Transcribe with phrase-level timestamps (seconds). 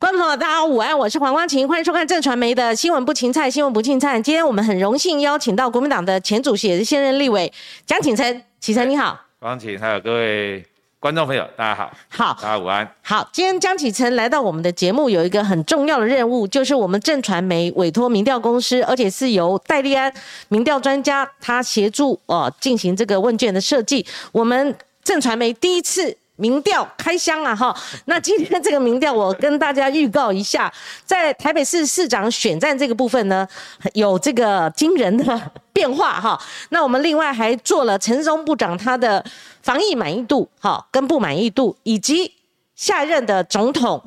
[0.00, 4.20] 观众朋友，大家午安，我是黄光琴，欢迎收看正传媒的新闻不芹菜，新闻不芹菜。
[4.20, 7.52] 今天我们很荣幸邀请到国民党的前主席，也是现任立委
[7.84, 10.64] 江启臣，启臣你好，光琴还有各位
[11.00, 12.88] 观众朋友，大家好，好，大家午安。
[13.02, 20.12] 好，今天江启臣来到我们的节目，有一个很重要的任务，就是我们正传媒委托民调公司，而且是由戴利安
[20.46, 24.06] 民调专家他协助哦进行这个问卷的设计。
[24.30, 26.16] 我们正传媒第一次。
[26.38, 30.72] 民调开箱了哈，那今天这个民调，我跟大家预告一下，
[31.04, 33.46] 在台北市市长选战这个部分呢，
[33.94, 36.40] 有这个惊人的变化哈。
[36.68, 39.24] 那我们另外还做了陈松部长他的
[39.62, 42.32] 防疫满意度哈跟不满意度，以及
[42.76, 44.00] 下任的总统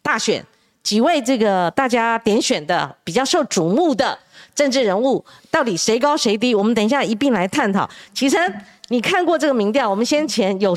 [0.00, 0.42] 大选
[0.82, 4.18] 几位这个大家点选的比较受瞩目的
[4.54, 6.54] 政治人物，到底谁高谁低？
[6.54, 7.86] 我们等一下一并来探讨。
[8.14, 8.40] 启程，
[8.88, 9.90] 你看过这个民调？
[9.90, 10.74] 我们先前有。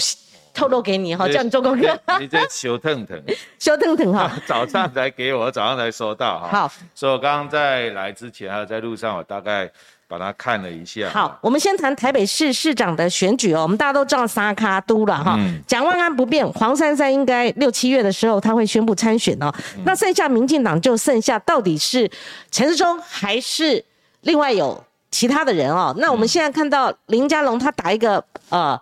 [0.57, 1.99] 透露给你哈，叫你做功课。
[2.19, 3.21] 你在修腾腾，
[3.59, 4.31] 修腾腾哈。
[4.47, 6.49] 早上才给我，早上才收到哈。
[6.49, 9.69] 好，所以我刚刚在来之前，还有在路上，我大概
[10.07, 11.11] 把它看了一下。
[11.11, 13.61] 好，我们先谈台北市市长的选举哦。
[13.61, 15.37] 我们大家都知道沙卡都了哈，
[15.67, 19.53] 蒋万安不变，黄珊珊应该六七月的时候他会宣布参选哦。
[19.85, 22.09] 那剩下民进党就剩下到底是
[22.49, 23.85] 陈世忠还是
[24.21, 25.93] 另外有其他的人哦？
[25.99, 28.81] 那我们现在看到林佳龙他打一个呃。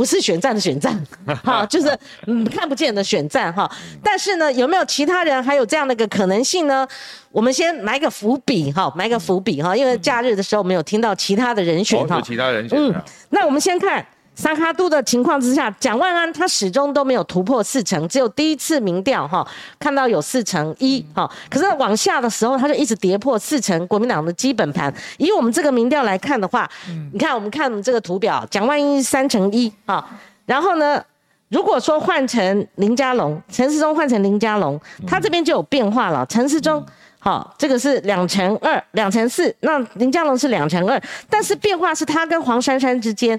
[0.00, 0.98] 不是选战的选战，
[1.44, 1.94] 哈，就是
[2.26, 3.70] 嗯看不见的选战哈。
[4.02, 6.88] 但是呢，有没有其他人还有这样的一个可能性呢？
[7.30, 12.18] 我们先埋个伏笔哈，埋个伏笔哈，因为假日的时候没有听到其他的人选哈。
[12.22, 12.78] 其他人选。
[12.78, 12.94] 嗯，
[13.28, 14.06] 那我们先看。
[14.40, 19.46] 三卡都的情况之下，蒋万安他始终都没有突破四成，只有第一次民调哈
[19.78, 24.90] 看到有四成一哈，可是往下的时候他就一直跌破四成，国民党的基本盘。
[25.18, 26.66] 以我们这个民调来看的话，
[27.12, 30.02] 你看我们看这个图表，蒋万安三成一哈，
[30.46, 31.04] 然后呢，
[31.50, 36.82] 如果说换成林佳龙，陈世忠换成林佳龙，他这边就有变化了，陈世忠。
[37.22, 43.38] 好，这个是两乘二，两乘四，那林佳龙是两乘二，但是变化是他跟黄珊珊之间，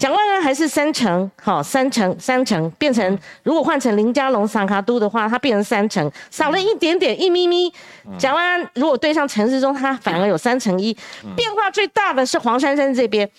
[0.00, 7.70] 蒋万安还是三成，好，三成三成变成，如果换成林佳龙、桑卡都的话，他变成三成，少了一点点一咪咪。
[8.18, 10.96] 蒋万安如果对上陈世忠，他反而有三成一，
[11.36, 13.30] 变化最大的是黄珊珊这边，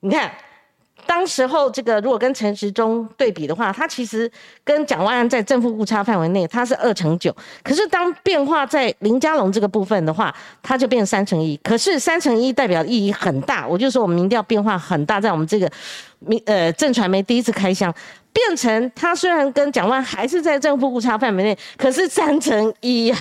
[0.00, 0.28] 你看。
[1.06, 4.30] 当时候这个如果跟陈时中对比的话，他其实
[4.64, 7.34] 跟蒋万安在正负误差范围内，他是二乘九。
[7.62, 11.56] 可是当变化在林佳龙这个部分的话，他就变三乘一。
[11.62, 15.70] 可是三乘一代表意义很大，我就说我们民调变化很大，在我们这个
[16.20, 17.92] 民呃正传媒第一次开箱，
[18.32, 23.16] 变成他虽然跟蒋万还是在正负误差范围内，可是三乘一呀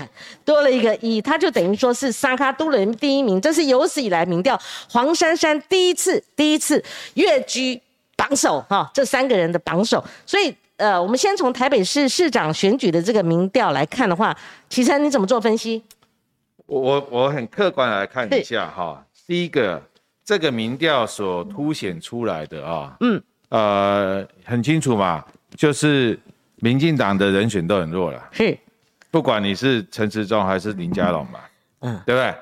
[0.46, 4.59] 多了一个一，他就等于说是沙卡都人第一名，这是有史以来民调
[4.90, 6.84] 黄珊珊第一次第一次
[7.16, 7.82] 跃居。
[8.20, 14.38] 榜首哈，这三个人的榜首，所以呃，我们先从台北市市长选举的这个民调来看的话，
[14.70, 15.82] 启琛你怎么做分析？
[16.66, 19.82] 我我很客观来看一下哈，第一个
[20.29, 23.19] 这个民调所凸显出来的啊，嗯
[23.50, 25.25] 呃很清楚嘛，
[25.56, 26.19] 就是
[26.57, 28.56] 民进党的人选都很弱了，是，
[29.09, 31.40] 不管你是陈时中还是林佳龙嘛，
[31.79, 32.35] 嗯，对不对？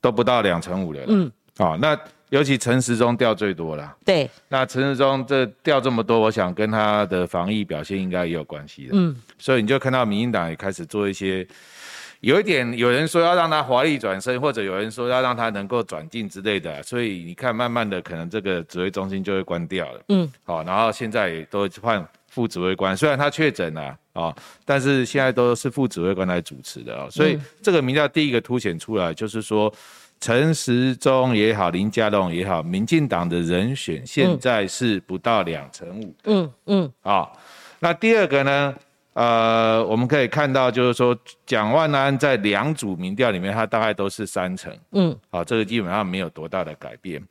[0.00, 1.94] 都不到两成五的，嗯，啊那。
[2.30, 4.30] 尤其陈时中掉最多了，对。
[4.48, 8.90] 那陈时中这掉这么多，我想跟他的防疫表现应该也有关系的。
[8.92, 9.16] 嗯。
[9.36, 11.44] 所以你就看到民进党也开始做一些，
[12.20, 16.82] 有一点有人说要让他华丽转身，或者有人说要让他能够转进之类的。
[16.82, 20.00] 所以你看，慢慢的可能这个指挥中心就会关掉了。
[20.08, 20.30] 嗯。
[20.44, 27.08] 好，然后现在也都换副指挥官，虽然他确诊了啊，但是现在都是副指挥官来主持的啊。
[27.10, 29.72] 所以这个名叫第一个凸显出来就是说。
[30.22, 36.14] 陈时中也好，林佳龙也好，民进党的人选现在是不到两成五。
[36.24, 36.92] 嗯嗯。
[37.00, 37.26] 啊，
[37.78, 38.74] 那第二个呢？
[39.12, 44.72] 呃，我们可以看到，就是说蒋万安在两组民调里面，他大概都是三成。
[44.92, 45.16] 嗯。
[45.30, 47.22] 好，这个基本上没有多大的改变。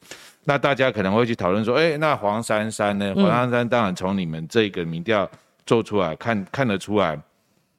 [0.44, 3.13] 那大家可能会去讨论说，哎，那黄珊珊呢？
[3.16, 5.29] 黄珊珊当然从你们这个民调
[5.66, 7.19] 做出来看看得出来，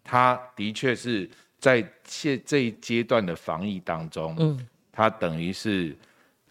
[0.02, 1.28] 他的确是
[1.58, 4.34] 在现这一阶段的防疫当中。
[4.38, 4.66] 嗯。
[4.92, 5.96] 他等于是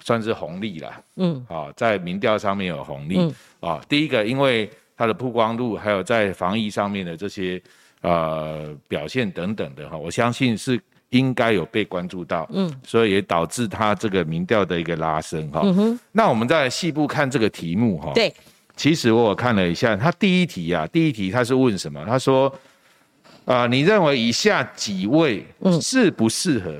[0.02, 4.68] 算是红利了，嗯，啊，在民调上面有红利，啊，第一个因为
[5.00, 7.62] 它的曝光度，还有在防疫上面的这些
[8.02, 10.78] 呃表现等等的哈，我相信是
[11.12, 15.64] 应该有被关注到，嗯，所以也导致它这个民调的一个拉升哈。
[16.12, 18.34] 那我们再细部看这个题目哈，对，
[18.76, 22.04] 其实我看了一下，它第一题啊，第一题它是问什么？
[22.06, 22.54] 他说
[23.46, 25.46] 啊，你认为以下几位
[25.80, 26.76] 适不适合？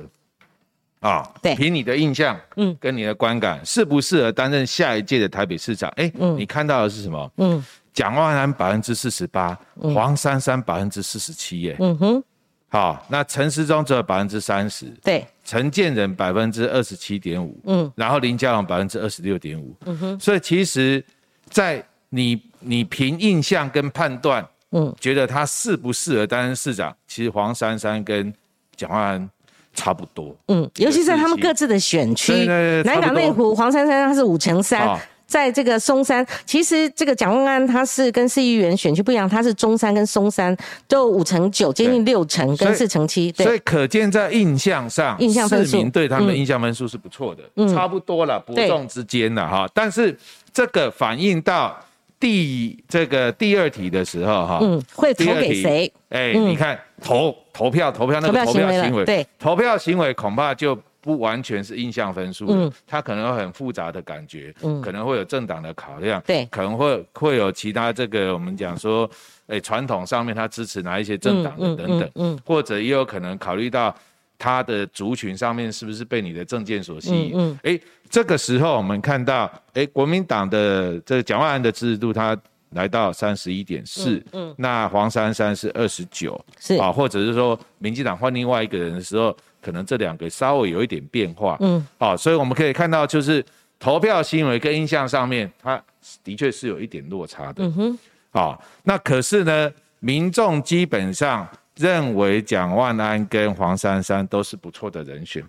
[1.00, 5.90] 啊，对，凭你的印象，嗯，跟你的观感，适不适合担任下一届的台北市长？
[5.96, 7.32] 哎，嗯，你看到的是什么？
[7.38, 9.58] 嗯，蒋万安百分之四十八，
[9.94, 12.22] 黄珊珊百分之四十七，耶，嗯哼，
[12.68, 21.04] 好，那陈时中只有百分之三十，对，陈建仁百分之二十七点五，嗯，然后林佳龙百分之二十六点五，嗯哼，所以其实，
[21.48, 28.32] 在你你凭印象跟判断，嗯，觉得他适不适合担任市长，其实黄珊珊跟
[28.76, 29.30] 蒋万安
[29.74, 32.46] 差不多，嗯，尤其在他们各自的选区，
[32.84, 34.96] 南港内湖黄珊珊她是五成三哦。
[35.30, 40.54] 在这个松山，其实这个蒋万安他是跟市议员选区不一样，他是中山跟松山
[40.88, 47.72] 都五成九，接近六成跟四成七，所以可见在印象上，印象分数市民对他们印象分数是不错的，嗯。
[47.72, 49.70] 差不多了，伯对仲之间了哈。
[49.72, 50.18] 但是
[50.52, 51.78] 这个反映到
[52.18, 55.92] 第这个第二题的时候哈，嗯，会投给谁？
[56.08, 56.48] 哎，嗯。
[56.48, 62.72] 你看投投票投票那个投票行为了行为，对，投票行为恐怕就不完全是印象分数了，嗯。
[62.86, 64.80] 它可能有很复杂的感觉，嗯。
[64.80, 66.46] 可能会有政党的考量，对。
[66.46, 69.08] 可能会会有其他这个我们讲说，
[69.46, 72.38] 哎，传统上面他支持哪一些政党的等等，嗯嗯。
[72.44, 73.94] 或者也有可能考虑到
[74.38, 82.34] 他的族群上面是不是被你的政见所吸引，嗯哎、这个时候我们看到，哎，国民党的这个蒋万安的支持度，他
[82.70, 86.76] 来到三十一点四，嗯，那黄珊珊是二十九，是。
[86.76, 93.44] 啊，或者是说民进党换另外一个人的时候，可能这两个稍微有一点变化，嗯，好、所以我们可以看到，就是
[93.78, 95.82] 投票行为跟印象上面，它
[96.24, 97.98] 的确是有一点落差的，嗯哼，
[98.30, 105.44] 好、那可是呢，民众基本上认为蒋万安跟黄珊珊都是不错的人选。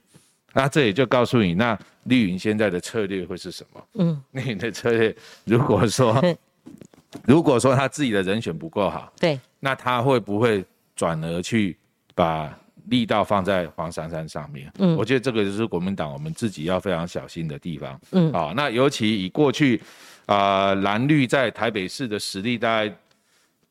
[0.53, 3.81] 那这也就告诉你，那绿营现在的策略会是什么？
[3.93, 5.15] 嗯，绿营的策略，
[5.45, 6.21] 如果说
[7.25, 10.63] 如果说他自己的人选不够好，对，那他会不会
[10.93, 11.77] 转而去
[12.13, 12.53] 把
[12.87, 14.71] 力道放在黄珊珊上面？
[14.79, 17.99] 嗯，我觉得这个就是国民党我们自己要非常小心的地方。
[18.11, 19.81] 嗯啊、那尤其以过去
[20.25, 22.93] 啊、呃蓝绿在台北市的实力，大概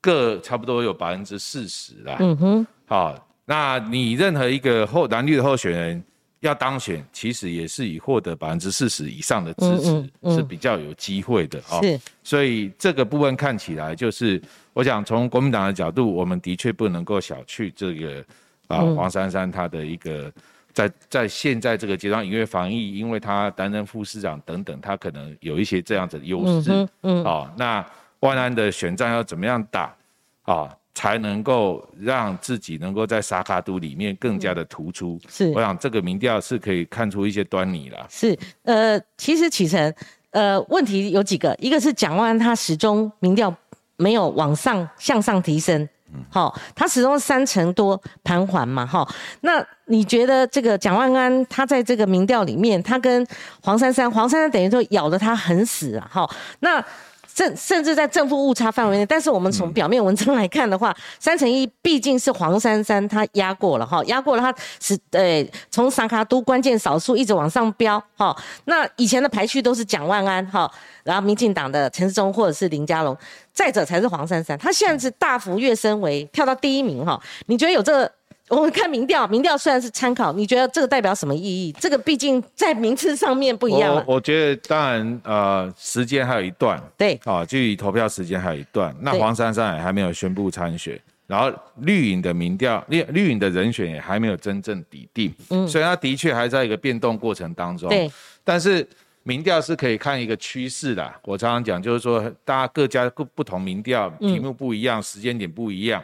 [0.00, 2.16] 各差不多有百分之四十啦。
[2.20, 6.02] 嗯哼，好、那你任何一个候蓝绿的候选人
[6.40, 11.80] 要当选，其实也是以获得百分之四十以上的支持、嗯嗯嗯是比较有机会的哦。
[11.82, 14.40] 是，所以这个部分看起来就是，
[14.72, 18.24] 我想从国民党的角度，我们的确不能够小觑这个
[18.70, 20.32] 啊、嗯黄珊珊她的一个。
[20.72, 26.70] 在在现在这个阶段，因为防疫，因为她担任副市长等等，她可能有一些这样子的优势。
[26.70, 27.84] 嗯哼，嗯，哦，那
[28.20, 29.92] 万安的选战要怎么样打
[30.44, 35.18] 啊、才能够让自己能够在沙卡都里面更加的突出？
[35.28, 38.06] 是我想这个民调是可以看出一些端倪了。
[38.08, 39.92] 是，呃，其实启程，
[40.30, 43.52] 呃，问题有几个，一个是蒋万安他始终民调
[43.96, 45.88] 没有往上向上提升，
[46.30, 49.06] 好、他始终三成多盘桓嘛，哈、
[49.40, 53.26] 那你觉得这个蒋万安他在这个民调里面，他跟
[53.62, 56.30] 黄珊珊，黄珊珊等于说咬得他很死啊，哈、
[56.60, 56.84] 那。
[57.40, 68.36] 甚甚至在正负误差范围内，但是我们从表面文章来看的话，三乘一毕竟是黄珊珊她压过了哈，压过了她是呃从萨卡都关键少数一直往上飙哈。
[68.66, 70.70] 那以前的排序都是蒋万安哈，
[71.02, 73.16] 然后民进党的陈世忠或者是林佳龙，
[73.54, 77.18] 再者才是黄珊珊，她现在是大幅跃升为跳到第一名哈。
[77.46, 78.12] 你觉得有这个？
[78.50, 81.72] 我们看民调，民调虽然是参考，你觉得这个代表什么意义？
[81.78, 83.94] 这个毕竟在名次上面不一样。
[83.94, 88.94] 我我觉得当然呃，时间还有一段，对，啊，距离投票时间还有一段。
[89.00, 97.88] 那对黄珊珊也还没有宣布参选，然后绿营的民调，绿绿营的人选也还没有真正底定，嗯，所以他的确还在一个变动过程当中。
[97.88, 98.10] 对，
[98.42, 98.84] 但是
[99.22, 101.08] 民调是可以看一个趋势的。
[101.22, 106.02] 我常常讲，就是说大家各家各不同民调，题目不一样，时间点不一样，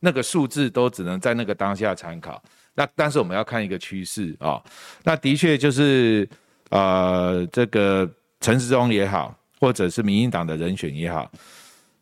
[0.00, 2.42] 那个数字都只能在那个当下参考。
[2.74, 4.62] 那但是我们要看一个趋势啊，
[5.02, 6.28] 那的确就是
[6.70, 8.08] 呃，这个
[8.40, 11.28] 陈时中也好，或者是民进党的人选也好，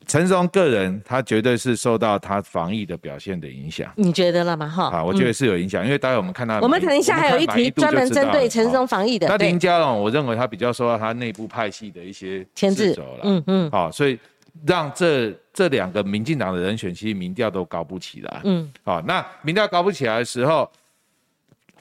[0.07, 3.91] 陈时中个人他绝对是受到他防疫的表现的影响。
[3.97, 4.69] 你觉得了吗？
[4.69, 12.93] 哈，啊，我觉得是有影响，因为待会我们看到我们等一下还有一题专门针对陈松防疫的，那林佳龙，我认为他比较受到他内部派系的一些牵制。
[12.93, 13.71] 了，嗯嗯。
[13.71, 14.19] 好、所以
[14.65, 20.71] 让这这两个民进党的人选，其实民调都高不起来，嗯，好、那民调高不起来的时候，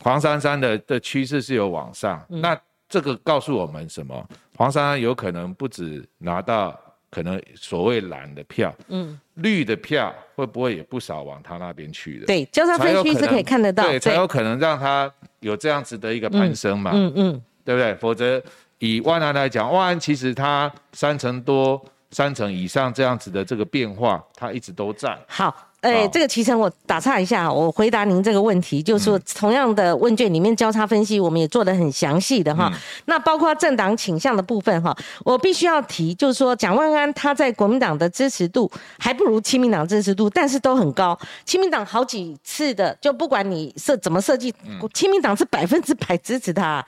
[0.01, 4.27] 黄珊珊的的趋势是有往上，嗯那这个告诉我们什么？
[4.55, 6.79] 黄珊珊有可能不止拿到
[7.10, 12.25] 可能所谓蓝的票，嗯，绿的票会不会也不少往他那边去的？
[12.25, 17.96] 对，交叉分区是可以看得到，对，才有可能让他有这样子的一个攀升嘛，嗯嗯，对不对？
[17.96, 18.41] 否则
[18.79, 21.84] 以万安来讲，万安其实他三成多、
[22.16, 25.18] 三成以上这样子的这个变化，它一直都在。
[25.28, 25.54] 好。
[25.82, 32.72] 哎，这个其成我打岔一下，我回答您这个问题，就是说同样的问卷里面交叉分析，我们也做的很详细的哈。
[33.06, 41.16] 那包括政党倾向的部分哈，我必须要提，就是说蒋万安他在国民党的支持度还不如亲民党支持度，但是都很高。
[41.46, 44.52] 亲民党好几次的，就不管你设怎么设计，
[44.92, 46.84] 亲民党是百分之百支持他，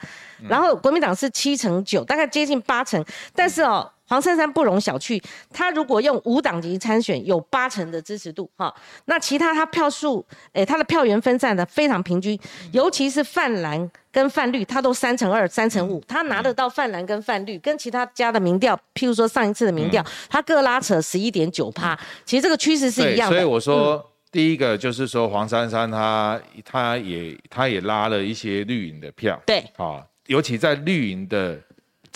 [0.50, 3.06] 然后国民党是七成九，大概接近八成，
[3.36, 3.88] 但是哦。
[4.08, 5.22] 黄珊珊不容小觑，
[5.52, 8.74] 他如果用无党籍参选，有八成的支持度，哈，
[9.06, 12.40] 那其他他票数，诶，他的票源分散的非常平均，
[12.72, 23.36] 尤其是泛蓝跟泛绿，他都三成二、三成五，他拿得到泛蓝跟泛绿，跟其他家的民调，譬如说上一次的民调，他各拉扯十一点九趴，其实这个趋势是一样的。
[23.36, 31.60] 所以我说，第一个就是说黄珊珊她她也她也拉了一些绿营的票，对，啊，尤其在绿营的。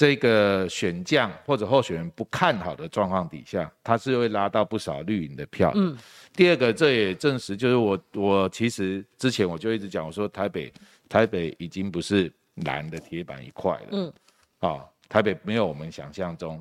[0.02, 5.72] 这个选将或者候选人不看好的状况底下，他是会拉到不少绿营的票。
[5.76, 5.96] 嗯，
[6.34, 10.74] 第二个，这也证实，就是我我其实之前我就一直讲，我说台北
[11.08, 12.34] 台北已经不是
[12.66, 13.88] 蓝的铁板一块了。
[13.92, 14.14] 嗯，
[14.58, 16.60] 啊，台北没有我们想象中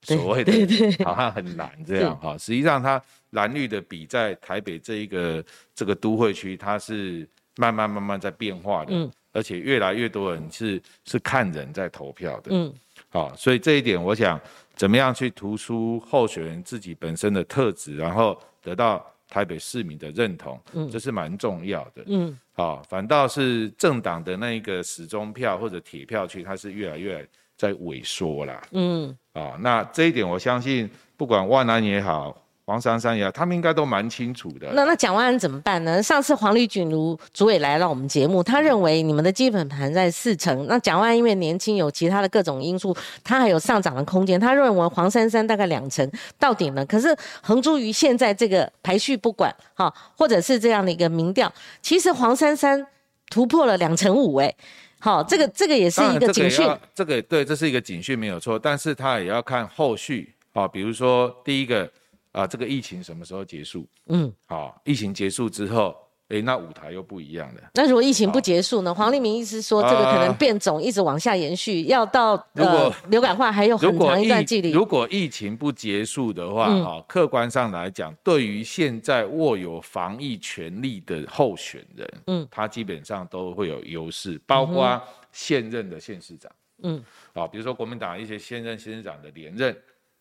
[0.00, 0.50] 所谓的
[1.04, 2.98] 好像很蓝这样哈，实际上它
[3.32, 5.44] 蓝绿的比在台北这一个
[5.74, 8.94] 这个都会区，它是慢慢慢慢在变化的。
[8.94, 9.12] 嗯。
[9.34, 12.72] 而且越来越多人是是看人在投票的，嗯，
[13.10, 14.40] 好，所以这一点我想
[14.74, 32.40] 怎么样去突出候选人自己本身的特质，然后得到台北市民的认同，嗯，这是蛮重要的，嗯，好，反倒是政党的那一个始终票或者铁票区，它是越来越在萎缩啦，嗯，啊，那这一点我相信不管万安也好。
[32.66, 34.72] 黄珊珊呀，他们应该都蛮清楚的。
[34.72, 36.02] 那那蒋万安怎么办呢？
[36.02, 40.66] 上次黄丽君如主委来到我们节目，他认为你们的基本盘在四成。
[40.66, 44.40] 那蒋万安因为年轻，有其他的各种因素，他还有上涨的空间。
[44.40, 46.86] 他认为黄珊珊大概两成到顶了。
[46.86, 51.52] 可是横珠于现在这个排序不管哈，或者是这样的一个民调，
[51.82, 52.86] 其实黄珊珊
[53.28, 54.54] 突破了两成五哎，
[55.00, 56.66] 好，这个这个也是一个警讯。
[56.94, 61.86] 这个对，这是一个警讯没有错，但是他也要看后续啊，比如说第一个。
[62.34, 63.86] 啊，这个疫情什么时候结束？
[64.06, 67.60] 嗯，好，疫情结束之后，哎，那舞台又不一样了。
[67.74, 68.92] 那如果疫情不结束呢？
[68.92, 74.72] 黄立明意思说，这个可能变种一直往下延续，要到呃流感化还有很长一段距离。
[74.72, 85.00] 如果疫情不结束的话，哈，客观上来讲，对于现在握有防疫权力的候选人，嗯，他基本上都会有优势，包括
[85.30, 86.50] 现任的县市长，
[86.82, 87.00] 嗯，
[87.32, 89.76] 啊，比如说国民党一些现任县市长的连任，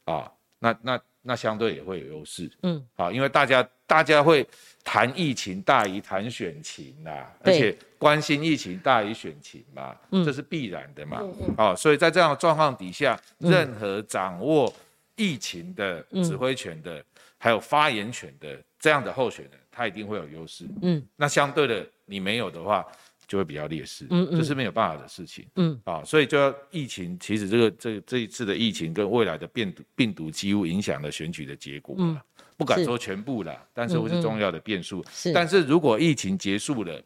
[0.06, 1.02] 啊，那那。
[1.26, 4.46] 那相对也会有优势，嗯，好，因为大家大家会
[4.84, 11.24] 谈疫情大于谈选情呐，而且关心疫情大于选情嘛，这是必然的嘛，
[11.58, 14.72] 好，所以在这样的状况底下，任何掌握
[15.16, 17.04] 疫情的指挥权的，
[17.38, 22.86] 还有发言权的这样的候选人，他一定会有优势，嗯，那相对的你没有的话。
[23.28, 25.80] 就会比较劣势，嗯这是没有办法的事情，嗯。
[25.86, 32.20] 啊，所以就要疫情，其实这个这这一次的疫情跟未来的病毒病毒几乎影响了选举的结果，嗯，
[32.58, 35.04] 不敢说全部了，但是会是重要的变数。
[35.12, 37.02] 是，但是如果疫情结束了，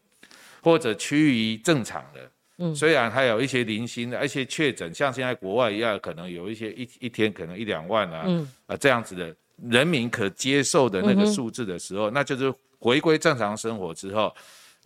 [0.62, 9.33] 或者趋于正常了，嗯，虽然还有一些零星的，一些确诊，像现在国外一样，可能有一些一一天可能一两万啊，嗯啊这样子的
[9.69, 14.36] 人民可接受的那个数字的时候，那就是回归正常生活之后。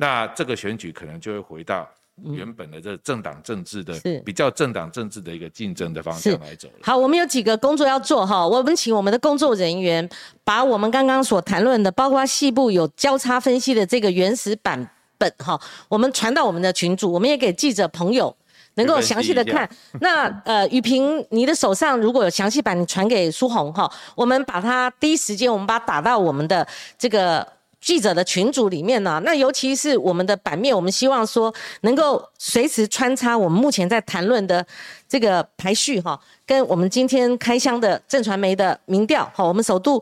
[0.02, 1.88] 那这个选举可能就会回到
[2.24, 3.94] 原本的这政党政治的，
[4.26, 6.74] 比较政党政治的一个竞争的方向来走了。
[6.82, 10.10] 好，我们有几个工作要做哈，我们请我们的工作人员
[10.44, 14.90] 把我们刚刚所谈论的，包括细部有交叉分析的这个原始版
[15.20, 18.36] 本哈，我们传到我们的群组，我们也给记者朋友
[18.74, 19.70] 能够详细的看。
[20.02, 26.68] 那呃，雨萍，你的手上如果有详细版，你传给苏红哈，我们把它第一时间我们把它打到我们的
[26.98, 27.48] 这个。
[27.82, 34.64] 记者的群组里面呢，那尤其是我们的版面，我们希望说能够随时穿插我们目前在谈论的
[35.10, 40.02] 这个排序哈，跟我们今天开箱的正传媒的民调哈，我们首度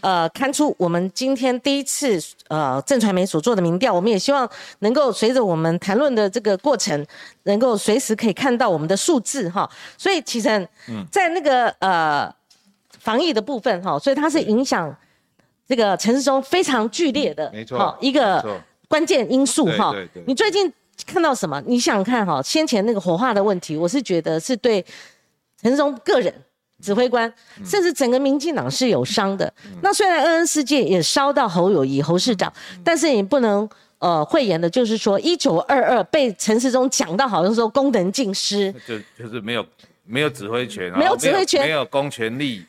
[0.00, 7.06] 呃刊出我们今天第一次呃正传媒所做的民调，我们也希望能够随着我们谈论的这个过程，
[7.44, 9.70] 能够随时可以看到我们的数字哈。
[9.96, 10.68] 所以其实，
[11.12, 12.34] 在那个呃
[12.98, 14.92] 防疫的部分哈，所以它是影响。
[15.68, 19.94] 这个城市中非常剧烈的，没错，一个关键因素哈。
[20.26, 20.72] 你最近
[21.04, 21.60] 看到什么？
[21.66, 22.40] 你想看哈？
[22.40, 24.84] 先前那个火化的问题，我是觉得是对
[25.60, 26.32] 陈世忠个人、
[26.80, 27.32] 指挥官，
[27.64, 29.52] 甚至整个民进党是有伤的。
[29.82, 32.52] 那虽然恩恩事件也烧到侯友谊侯市长，
[32.84, 33.68] 但是你不能
[33.98, 39.66] 呃讳言的，就是说一九二二被陈世忠讲到好像说功能尽失，就就是没有
[40.04, 42.64] 没有指挥权，没有指挥权，没有公权力。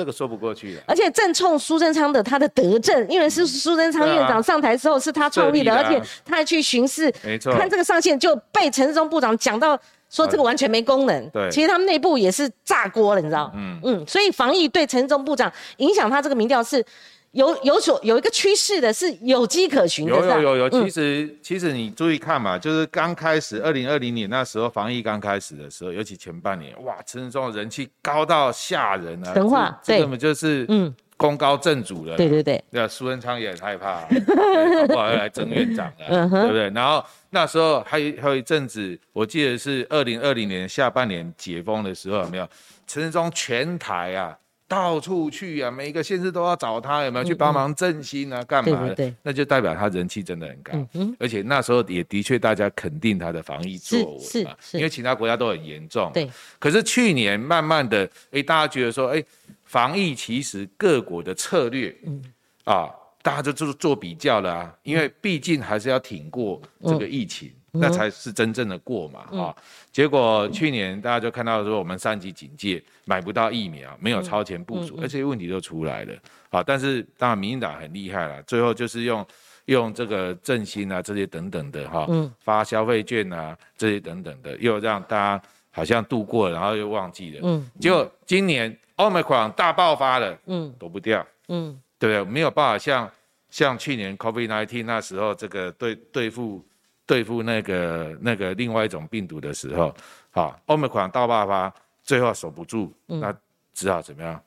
[0.00, 0.80] 这个说不过去的。
[0.86, 9.78] 而且正冲苏贞昌的他的德政，因为是苏贞昌院长上台之后是他创立的，而且他还去巡视，没错，看这个上线就被陈世忠部长讲到
[10.08, 11.28] 说这个完全没功能。
[11.28, 13.52] 对，其实他们内部也是炸锅了，你知道？
[13.54, 16.82] 嗯嗯，所以防疫对陈世忠部长影响他这个民调是。
[17.32, 20.70] 有有所有一个趋势的是有迹可循的，有有有有。
[20.70, 29.32] 其实其实你注意看嘛，就是刚开始二零二零年那时候防疫刚开始的时候，尤其前半年，哇，陈时中人气高到吓人啊！
[29.32, 32.16] 神话，这根本就是嗯，功高震主了。
[32.16, 34.00] 对对对，那苏文昌也很害怕，
[34.88, 36.68] 不好要来争院长 了，对不对？
[36.70, 42.48] 然后那时候还有还有一阵子，我记得是二零二零年下半年解封的时候，有没有？
[42.88, 44.36] 陈时中全台啊。
[44.70, 48.40] 到处去啊，每一个县市都要找他，有没有去帮忙振兴啊？
[48.44, 49.12] 干嘛的？
[49.20, 56.08] 那就代表他人气真的很高，嗯而且那时候也的确大家肯定他的防疫作为嘛，因为其他国家都很严重。
[56.14, 56.30] 对。
[56.60, 59.20] 可是去年慢慢的，哎，大家觉得说，哎，
[59.64, 62.22] 防疫其实各国的策略，嗯，
[62.62, 62.88] 啊，
[63.22, 67.50] 大家就做做比较了啊，因为毕竟还是要挺过这个疫情。
[67.72, 69.54] 那才是真正的过嘛啊！
[69.92, 76.14] 结果去年大家就看到说，我们三级警戒买不到疫苗，没有超前部署，而且问题都出来了
[76.50, 76.62] 啊！
[76.62, 79.24] 但是当然，民进党很厉害了，最后就是用
[79.66, 82.08] 用这个振兴啊这些等等的哈，
[82.40, 87.40] 发消费券啊这些等等的，又让大家好像度过了，然后又忘记了。
[87.44, 87.70] 嗯。
[87.80, 92.32] 结果今年 Omicron 大爆发了，嗯，躲不掉，嗯，对不对？
[92.32, 93.08] 没有办法像
[93.48, 96.64] 像去年 COVID-19 那时候这个对对付。
[97.10, 99.92] 对付那个那个另外一种病毒的时候，
[100.30, 101.74] 好，欧美款大爆发，
[102.04, 103.36] 最后守不住，那
[103.74, 104.40] 只好怎么样？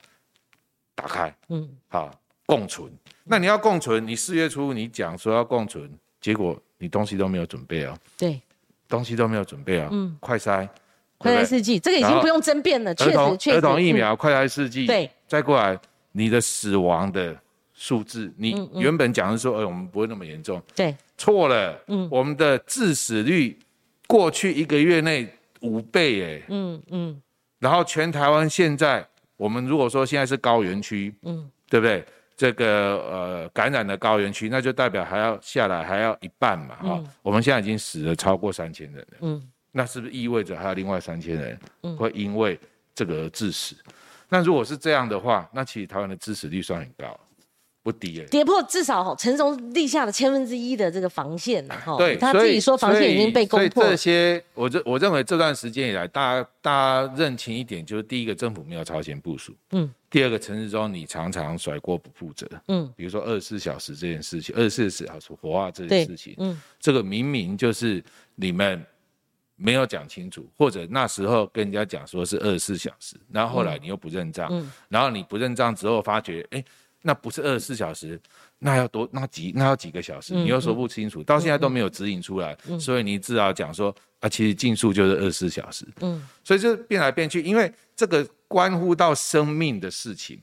[0.96, 2.10] 打开，嗯，好，
[2.46, 2.90] 共存。
[3.26, 5.92] 那你要共存，你四月初你讲说要共存，
[6.22, 8.42] 结果你东西都没有准备啊，对，
[8.88, 10.66] 东西都没有准备啊，嗯，快筛，
[11.18, 15.78] 快筛试剂，这个已经不用争辩了，确实，确实，儿童疫苗快筛试剂，对，再过来
[16.14, 17.38] 你的死亡的
[17.74, 20.96] 数字，你原本讲是说，哎，我们不会那么严重，对。
[21.24, 23.58] 错了，嗯，我们的致死率
[24.08, 25.26] 过去一个月内
[25.62, 27.22] 五倍，哎，嗯嗯，
[27.60, 32.04] 然后全台湾现在，我们如果说现在是高原区，嗯，对不对？
[32.36, 32.66] 这个
[33.10, 41.58] 呃感染的高原区，那就代表还要下来还要一半嘛，哈，我们现在已经死了超过三千人了，嗯，那是不是意味着还有另外三千人
[41.96, 42.60] 会因为
[42.94, 43.76] 这个而致死？
[44.28, 47.18] 那如果是这样的话，那其实台湾的致死率算很高。
[47.84, 51.98] 不低诶，跌破至少哈陈松立下的千分之一的这个防线了哈。
[51.98, 53.84] 对，他自己说防线已经被攻破。
[53.84, 59.94] 这些，我认我认为这段时间以来，大家大家认清一点，就是第一个政府没有超前部署，嗯。
[60.10, 62.90] 第二个陈世忠，你常常甩锅不负责，嗯。
[62.96, 66.62] 比如说二十四小时这件事情，二十四小时火化这件事情，嗯。
[66.80, 68.02] 这个明明就是
[68.36, 68.82] 你们
[69.58, 74.72] 没有讲清楚，或者那时候跟人家讲说是二十四小时，然后后来你又不认账，嗯。
[74.88, 76.64] 然后你不认账之后，发觉哎。
[77.06, 78.18] 那不是二十四小时，
[78.60, 90.42] 那要多那几那要几个小时，你又说不清楚，到现在都没有指引出来，所以你至少讲说啊，其实禁速就是二十四小时，嗯，所以就变来变去，因为这个关乎到生命的事情，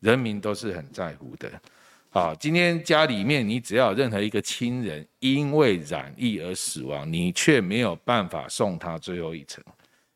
[0.00, 1.48] 人民都是很在乎的。
[2.10, 9.62] 好，今天家里面你只要有任何一个亲人因为染疫而死亡，你却没有办法送他最后一程，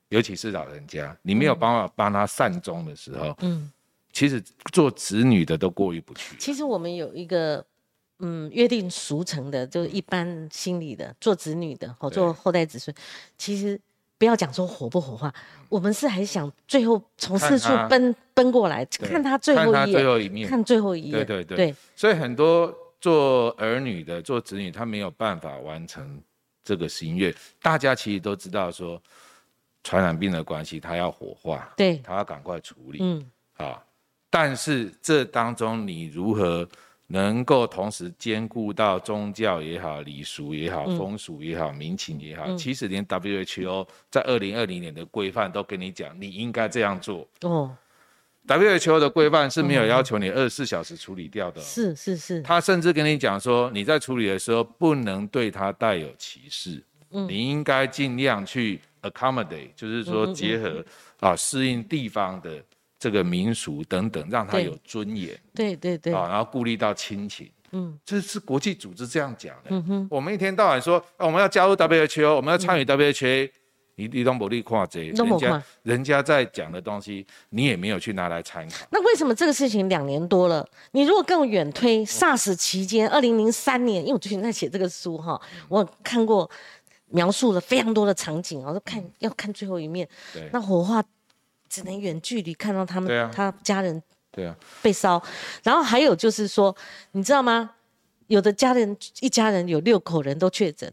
[0.09, 3.71] 尤其是老人家，你没有办法帮他善终的时候，嗯。
[4.13, 4.43] 其实
[4.73, 6.37] 做子女的都过意不去。
[6.39, 7.65] 其实我们有一个
[8.19, 12.95] 嗯约定俗成的，就是一般心理的做子女的，或做后代子孙，
[13.37, 13.81] 其实
[14.17, 15.33] 不要讲说火不火化，
[15.69, 21.25] 我们是还想最后从四处奔奔过来看他最后一面，看最后一页。
[21.25, 21.75] 对对对。
[21.95, 26.21] 所以很多做儿女的、做子女，他没有办法完成
[26.65, 27.33] 这个心愿。
[27.63, 29.01] 大家其实都知道说，
[29.85, 32.99] 传染病的关系，他要火化，对，他要赶快处理。
[33.01, 33.81] 嗯，啊。
[34.31, 36.69] 但是这当中，你如何
[37.07, 42.55] 能够同时兼顾到宗教也好、礼俗也好、风俗也好、民情也好？
[42.55, 47.27] 其实连 WHO 在二零二零年的规范都跟你讲，你应该这样做。
[47.41, 47.75] 哦
[48.47, 51.63] ，WHO 的规范是没有要求你二十四小时处理掉的。
[51.63, 52.43] 是是是。
[52.43, 56.85] 他甚至跟你讲说，你在处理的时候不能对他带有歧视。
[57.13, 57.27] 嗯。
[57.27, 60.85] 你应该尽量去 accommodate，就是说结合
[61.21, 62.63] 啊，适应地方的。
[62.99, 65.39] 这个民俗等等，让他有尊严。
[65.55, 66.13] 对对对。
[66.13, 67.51] 啊，然后顾虑到亲情。
[67.73, 69.65] 嗯，这是国际组织这样讲的。
[69.69, 70.09] 嗯哼。
[70.11, 73.51] 我们一天到晚说，我们要加入 WHO，我们要参与 WHO，
[73.95, 78.87] 你你都不利跨这，人家人家在讲的东西，你也没有去拿来参考。
[78.91, 80.67] 那为什么这个事情两年多了？
[80.93, 86.51] 你如果更远推，SARS 期间，二零零三年，因为我最近在写这个书哈，我看过
[87.09, 90.09] 描述了非常多的场景，我说看要看最后一面。
[90.33, 90.49] 对。
[90.53, 91.05] 那火化。
[91.69, 95.23] 只能远距离看到他们，他家人对啊，被烧。
[95.63, 96.75] 然后还有就是说，
[97.13, 97.71] 你知道吗？
[98.27, 100.93] 有的家人一家人有六口人都确诊，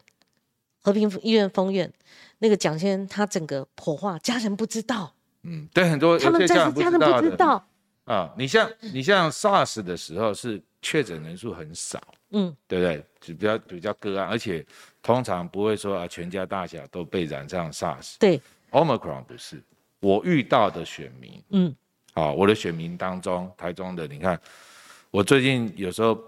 [0.81, 1.91] 和平医院封院，
[2.39, 7.67] 那个蒋先生他整个火化，家人不知道，嗯，对，很多他们在有些家家人不知道，
[8.05, 8.33] 啊。
[8.37, 13.05] 你像你像 SARS 的时候是确诊人数很少，嗯，对不对？
[13.19, 14.65] 就比较比较个案，而且
[15.01, 18.15] 通常不会说啊全家大小都被染上 SARS。
[18.17, 18.39] 对
[18.71, 19.61] ，Omicron 不是，
[19.99, 21.75] 我遇到的选民，嗯，
[22.13, 24.39] 啊，我的选民当中，台中的，你看，
[25.11, 26.21] 我最近有时候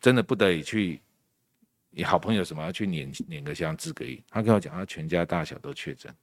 [0.00, 1.00] 真的不得已去，
[1.90, 6.14] 你好朋友什么要去捻捻个香治个瘾，他跟我讲，他全家大小都确诊，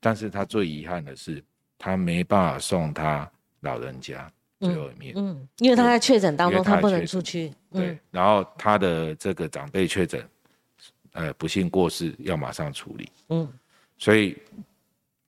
[0.00, 1.42] 但是他最遗憾的是，
[1.76, 10.26] 他没办法送他老人家最后一面，嗯，因为他在确诊当中，他他不能出去，对嗯，，然后他的这个长辈确诊，
[11.12, 13.52] 呃，不幸过世，要马上处理，嗯，
[13.98, 14.36] 所以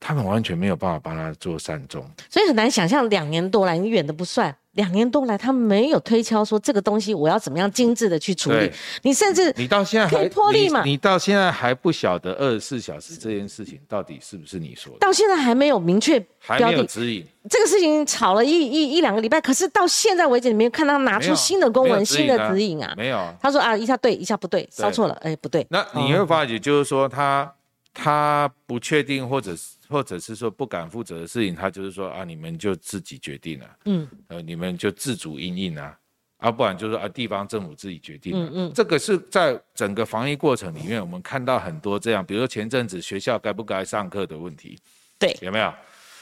[0.00, 2.04] 他们完全没有办法帮他做善终。
[2.28, 8.70] 所以很难想象两年多来，你远的不算，两年多来他们没有推敲说这个东西我要怎么样精致的去处理，
[9.02, 16.80] 你甚至你到现在可以还脱力嘛你，你到现在还不晓得二十四小时这件事情到底是不是你说的，到现在还没有明确还没有。
[16.84, 22.92] 指引，这个事情吵了一一一两个礼拜，可是到现在为止，你没有看他拿出新的公文、新的啊指引啊。
[22.96, 23.32] 没有。
[23.40, 25.64] 他说啊，一下对，一下不对，烧错了，哎，不对。
[25.70, 27.52] 那你会发觉，就是说他
[27.94, 35.98] 他不确定，或者是或者是说不敢负责的事情，他就是说啊，你们就自己决定了，嗯，呃，你们就自主应应啊，
[36.38, 38.38] 啊，不然就是说啊，地方政府自己决定、啊。
[38.38, 38.72] 嗯嗯。
[38.72, 44.78] 这个是在整个防疫过程里面，我们看到很多这样，比如说前阵子学校该不该上课的问题，
[45.18, 45.36] 对。
[45.42, 45.72] 有没有？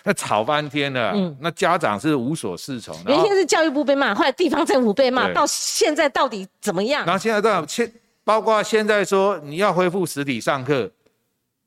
[0.05, 1.37] 那吵翻天了，嗯。
[1.41, 7.05] 那家长是无所适从，然后原先是教育部被骂，后来地方政府被骂，到现在到底怎么样？
[7.05, 7.15] 然？
[7.15, 7.93] 后现在到现，
[8.25, 10.91] 包括现在说你要恢复实体上课，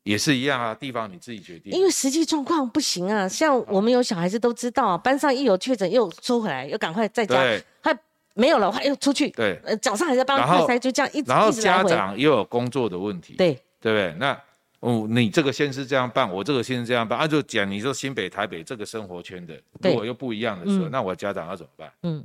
[0.04, 1.72] 也是一样啊，地方你自己决定。
[1.72, 7.64] 因为实际状况不行啊，像我们有小孩子都知道啊，班上一有确诊又收回来，又赶快在家，对。
[7.80, 7.96] 还
[8.34, 14.14] 没有了，他又出去，对，呃，早上还在帮然后快筛，就这样一直然后家长又有工作的问题，对，对不对？
[14.18, 14.40] 那
[14.80, 19.92] 哦，你这个先是这样办，我这个先是这样办，啊，就讲你说新北、台北这个生活圈的，对。
[19.92, 20.90] 如果又不一样的时候，嗯。
[20.90, 21.92] 那我家长要怎么办？
[22.04, 22.24] 嗯，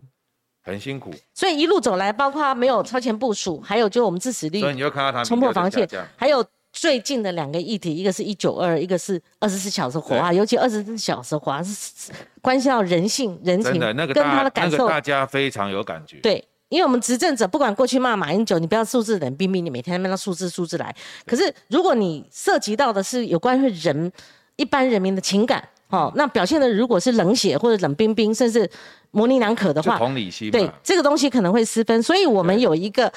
[0.64, 6.44] 很辛苦，所以一路走来，包括没有超前部署，还有就我们致死率所以你就看到他冲破防线线，还有
[6.80, 14.78] 最近的两个议题，一个是一九二，一个是二十四小时火化，尤其二十四小时火化是关系到人性、人情跟他的感受。
[14.78, 16.18] 那个大家非常有感觉。
[16.18, 20.96] 对，因为我们执政者不管过去骂马英九，你不要数字冷冰冰，你每天那边数字数字来。
[21.26, 24.12] 可是如果你涉及到的是有关于人
[24.56, 28.70] 一般人民的情感，哦，那表现的如果是冷血或者冷冰冰，甚至
[29.10, 32.04] 模棱两可的就话，同理心，对这个东西可能会失分。
[32.04, 33.12] 所以我们有一个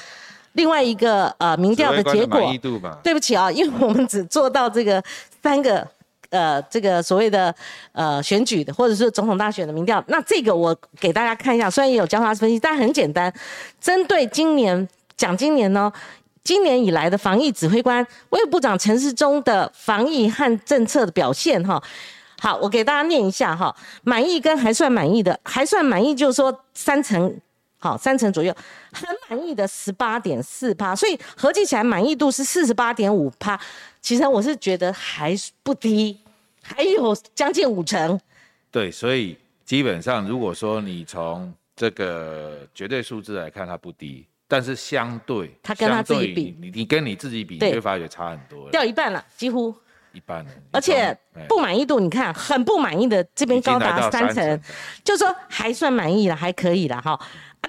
[0.53, 2.41] 另外一个呃民调的结果。
[3.03, 5.03] 对不起啊，因为我们只做到这个
[5.41, 5.87] 三个
[6.29, 7.53] 呃这个所谓的
[7.91, 13.33] 呃选举的或者是总统大选的民调，那这个我给大家看一下，虽然也有交叉分析，但很简单，
[13.79, 15.91] 针对今年讲今年呢。
[16.43, 21.79] 今年以来的防疫指挥官卫部长陈世忠的防疫和政策的表现，哈，
[22.39, 27.31] 好，我给大家念一下哈，满意跟还算满意的，还算满意就是说三成，
[27.81, 28.55] 好三成左右，
[28.93, 33.59] 很满意的十八点四趴，所以合计起来满意度是四十八点五趴。
[33.99, 36.19] 其实我是觉得还不低，
[36.61, 38.19] 还有将近五成。
[38.69, 49.75] 对，所以基本上如果说你从这个绝对数字来看，它不低，但是相对他跟他自己比你你跟你自己比，你对会发觉差很多，掉一半了，几乎。
[50.13, 54.61] 一般的，而且哎不满意度，你看很不满意的这边高达三成，
[55.05, 57.17] 就说还算满意了，还可以了哈。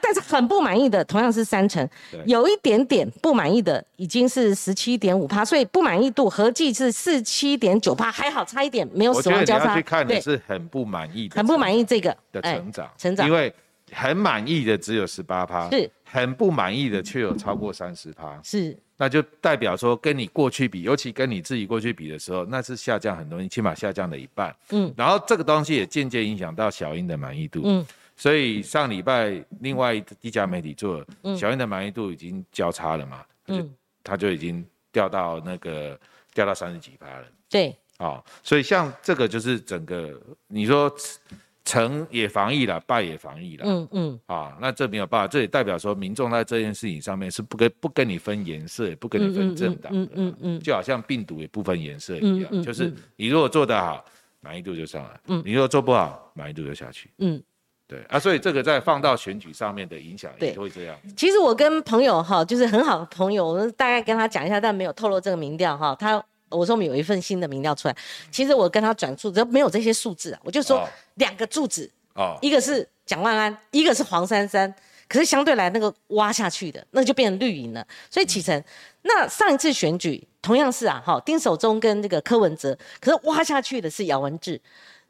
[0.03, 1.89] 啊但是很不满意的同样是三成，
[2.27, 10.07] 有一点点不满意的已经是十七点五趴，所以不满意度合计是四七点九趴，还好差一点没有死我觉得你要去看。
[10.07, 13.27] 的，是很不满意的，很不满意这个哎的成长，成长。
[13.29, 13.53] 因为
[13.93, 15.89] 很满意的只有十八趴，是。
[16.05, 18.77] 很不满意的却有超过三十趴，是。
[18.99, 24.55] 那就代表说跟你过去比，尤其跟你自己过去比的时候，那是下降很多，你起码下降了一半。
[24.71, 27.63] 嗯，然后这个东西也间接影响到小英的满意度。
[27.65, 27.85] 嗯，
[28.17, 31.05] 所以上礼拜另外一家媒体做
[31.37, 33.61] 小英的满意度已经交叉了嘛，嗯。
[33.61, 35.99] 嗯，他就已经掉到那个
[36.35, 37.27] 掉到三十几趴了。
[37.49, 37.77] 对。
[37.99, 40.93] 啊、所以像这个就是整个你说
[41.65, 44.21] 成也防疫了，败也防疫了，嗯嗯。
[44.27, 54.05] 啊，那这没有办法，这也代表说民众在这件事情上面是不跟不跟你分颜色，也不跟你分政党的嗯嗯嗯就好像病毒也不分颜色一样，就是你如果做得好，
[54.41, 55.41] 满意度就上来；嗯。
[55.47, 57.09] 你如果做不好，满意度就下去。
[57.19, 57.41] 嗯。
[57.93, 60.97] 对啊，所以这个在放到选举上面的影响也对会这样。
[61.15, 65.95] 其实我跟朋友哈，就是很好的朋友，我大概跟他讲一下，但没有透露这个民调哈。
[66.01, 66.17] 他
[66.49, 67.97] 我说我们有一份新的民调出来，
[68.31, 74.75] 其实我跟他转述，只要没有这些数字啊，我就说哦两个柱子，哦，一个是蒋万安，一个是黄珊珊，
[75.07, 77.87] 可是相对来那个挖下去的，那就变成绿营了。
[78.11, 78.65] 所以启程，
[79.03, 84.61] 那上一次选举同样是啊，哈，丁守中跟这个柯文哲，可是挖下去的是姚文智。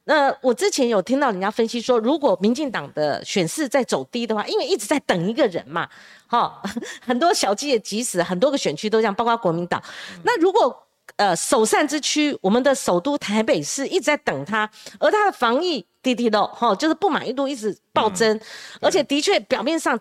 [0.05, 5.89] 那我之前有听到人家分析说，如果民进党的选势在走低的话，因为一直在等一个人嘛，
[6.27, 6.61] 哈，
[7.01, 9.81] 很多小鸡也急死，很多个选区都这样，包括国民党。
[10.25, 10.77] 那如果
[11.15, 18.41] 呃首善之区，我们的首都台北市一直在等他，而他的防疫滴滴漏，哈，就是不满意度一直暴增，
[18.81, 19.97] 而且的确表面上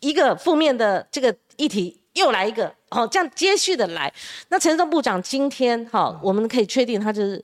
[0.00, 4.12] 一个负面的这个议题又来一个，哦，这样接续的来。
[4.50, 7.42] 那陈忠部长今天哈，我们可以确定他就是。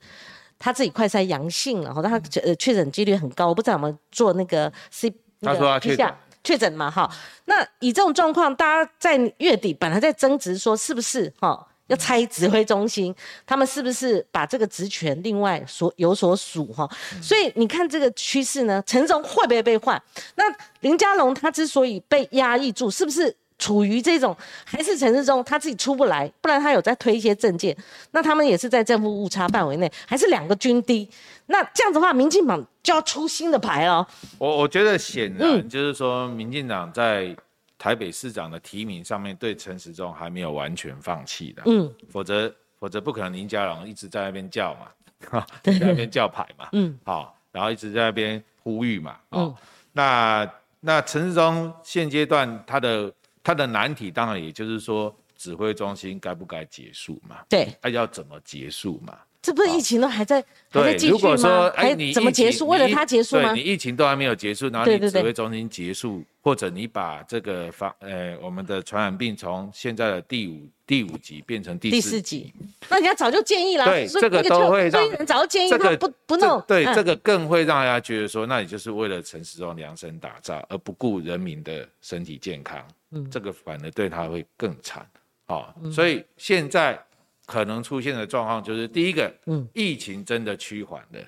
[0.65, 7.07] 他自己快筛阳性了，哈，他呃确诊几率很高，我不知道我们做那个 C 他说确诊确诊嘛，哈，
[7.45, 16.89] 那以这种状况，大家在月底本来在争执说是不是哈要拆指挥中心，他们是不是把这个职权另外所有所属哈？
[17.21, 20.03] 所以你看这个趋势呢，陈总会不会被换？
[20.37, 20.45] 那
[20.81, 23.37] 林佳龙他之所以被压抑住，是不是？
[23.65, 27.75] 处于这种还是城市中，他自己出不来，不然他有在推一些政见，
[28.11, 31.09] 那他们也是在政府误差范围内，还是两个均低，
[31.47, 34.07] 那这样子的话，民进党就要出新的牌了。
[34.37, 37.35] 我我觉得显然就是说，民进党在
[37.79, 49.55] 台北市长的提名上面对陈时中还没有完全放弃的，嗯，否则否则不可能林佳龙一直在那边叫嘛， 在那边叫牌嘛，嗯，好，然后一直在那边呼吁嘛，嗯，
[49.93, 50.47] 那
[50.81, 53.11] 那陈时中现阶段他的。
[53.45, 57.37] 他的难题当然也就是说，指挥中心该不该结束嘛？
[57.49, 59.17] 对，他要怎么结束嘛？
[59.43, 61.71] 这不是疫情都还在还在继续吗？
[61.77, 62.67] 还怎么结束？
[62.67, 63.53] 为了他结束吗？
[63.53, 72.55] 你疫情都还没有结束，然后你指挥中心结束，或者你把这个防呃我们的传染病从现在的第五第五级变成第四级，
[72.89, 73.85] 那人家早就建议了。
[73.85, 76.65] 对，这个都会让人早就建议他不不弄。
[76.67, 82.83] 对，这个更会让大家觉得说，那你就是为了陈时中量身打造，而不顾人民的身体健康。
[83.15, 85.09] 嗯，这个反而对他会更惨。
[85.47, 87.03] 好，所以现在。
[87.47, 91.21] 可能出现的状况就是，第一个，嗯，疫情真的趋缓了，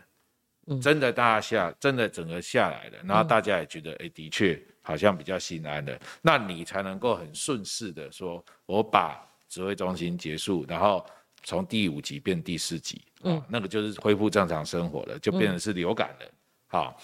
[0.68, 11.04] 嗯，真的大家下，真的整个下来了，然后大家也觉得，哎，的确好像比较心安了，那你才能够很顺势的说，我把指挥中心结束，然后
[11.42, 16.26] 从第五级变第四级，嗯，那个就是恢复正常生活了，就变成是流感了。
[16.66, 16.98] 好，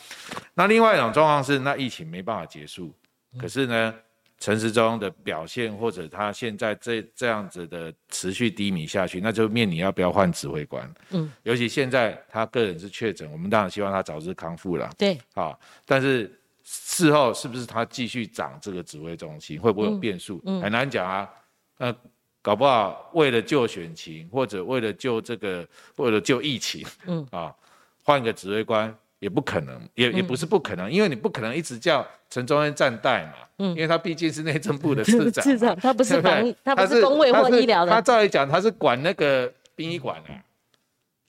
[0.54, 2.94] 那另外一种状况是，那疫情没办法结束，
[3.38, 3.94] 可是呢？
[4.42, 10.92] 陈时中的表现，或者他现在这这样子的持续低迷下去，那就面临要不要换指挥官。
[11.10, 14.90] 嗯，尤其现在他个人是确诊，我们当然希望他早日康复了。
[14.98, 16.28] 对，好，但是
[16.64, 20.42] 事后是不是他继续掌这个指挥中心，会不会有变数？
[20.60, 21.30] 很难讲啊。
[21.78, 21.94] 那
[22.42, 27.54] 搞不好为了救选情，或者为了救这个，为了救疫情，嗯啊，
[28.02, 28.92] 换一个指挥官。
[29.22, 40.42] 也不可能，也也不是不可能，因为你不可能一直叫陈忠恩站代嘛，嗯，因为他毕竟是内政部的 市长，市长他不是防，他不是工卫或医疗的，他照理讲他是管那个殡仪馆啊，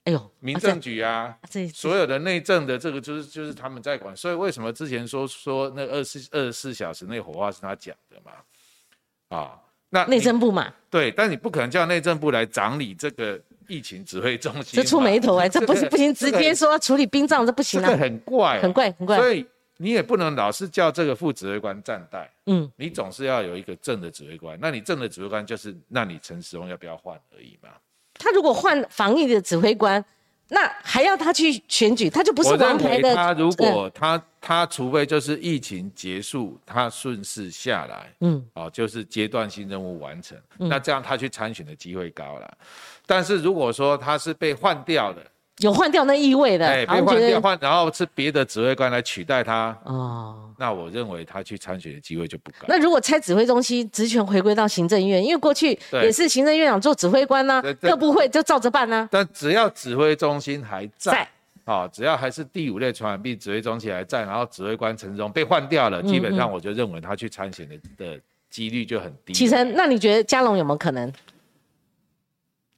[0.02, 1.38] 哎呦，民政局啊，
[1.72, 9.56] 所有的内政的这个就是就是他们在管，所以为什么之前说说那二十二十四小时内火化是他讲的嘛，啊，
[9.90, 13.40] 那内政部嘛，对，但你不可能叫内政部来掌理这个。
[13.68, 19.16] 疫情指挥中心，这出眉头哎， 这不是不行，直接说处理殡葬这不行啊，这很怪，很怪，很怪。
[19.16, 19.46] 所以
[19.78, 24.58] 你也不能老是叫这个副指挥官站代，嗯，你总是要有一个正的指挥官。
[24.60, 27.70] 那你正的指挥官就是，那你陈时中要不要换而已嘛？
[28.14, 30.04] 他如果换防疫的指挥官。
[30.48, 33.14] 那还要他去选举，他就不是王牌的。
[33.14, 42.58] 他如果他他除非就是疫情结束，他顺势下来，嗯，哦，就是阶段性任务完成，那这样他去参选的机会高了。
[43.06, 45.22] 但是如果说他是被换掉的。
[45.58, 52.66] 有换掉那意味的，哎，被换掉换，然后是别的指挥官来取代他，哦，那我认为他去参选的机会就不高。
[52.66, 59.08] 那如果拆指挥中心，职权回归到行政院，因为过去也是行政院长做指挥官呢，各部会就照着办呢。
[59.12, 61.26] 但只要指挥中心还在，
[61.64, 69.32] 啊，只要还是第五类传染病指挥中心还在，然后指挥官陈忠被换掉了，基本上我就认为他去参选的的几率就很低。
[69.32, 71.12] 启程，那你觉得嘉龙有没有可能？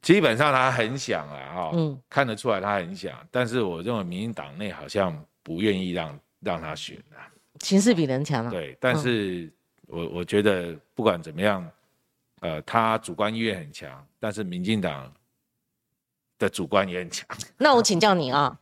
[0.07, 7.27] 基本上他很想啊，哈，嗯，看得出来他很想，但是我认为民进党内好像不愿意让让他选啊，
[7.59, 8.49] 形势比人强啊。
[8.49, 9.53] 对，但是
[9.89, 11.69] 我我觉得不管怎么样，
[12.39, 15.13] 呃，他主观意愿很强，但是民进党
[16.39, 17.27] 的主观也很强。
[17.59, 18.57] 那我请教你啊，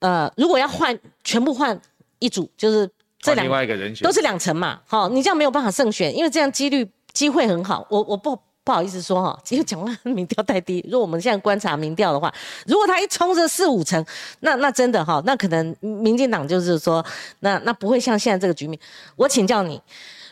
[0.00, 1.80] 呃，如果要换全部换
[2.18, 2.86] 一组，就是
[3.18, 8.38] 这两另外一个人选都是两层嘛，好，你这样没有办法胜选，因为这样几率机会很好，我我不。
[8.66, 10.84] 不好意思说哈，因为蒋万安民调太低。
[10.90, 12.34] 如果我们现在观察民调的话，
[12.66, 14.04] 如果他一冲这四五成，
[14.40, 17.04] 那那真的哈，那可能民进党就是说，
[17.38, 18.76] 那那不会像现在这个局面。
[19.14, 19.80] 我请教你，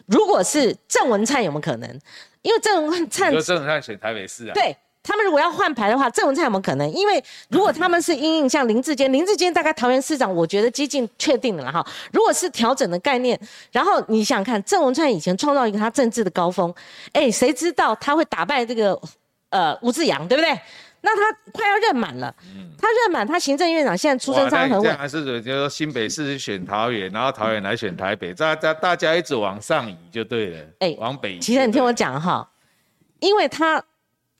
[0.06, 1.88] 如果是郑文灿有没有可能？
[2.42, 4.52] 因为郑文灿，就郑文灿选台北市啊？
[4.52, 4.76] 对。
[5.06, 6.90] 他们如果要换牌的话，郑文灿有没有可能？
[6.90, 11.86] 因为如果他们是因应像林志坚，林志坚大概桃园市长，我觉得接近确定了哈。
[12.10, 13.38] 如果是调整的概念，
[13.70, 16.74] 然后你想看郑文灿以前创造一个他政治的高峰，
[17.12, 18.98] 哎，谁知道他会打败这个
[19.50, 20.58] 呃吴志阳，对不对？
[21.02, 22.34] 那他快要任满了，
[22.78, 31.38] 他任满，他行政院长现在出身商很稳，还是就说新北市选桃园，然后桃园来选台北，大家大家一直往上移就对了，哎，往北移。
[31.40, 32.48] 其实你听我讲哈，
[33.20, 33.84] 因为他。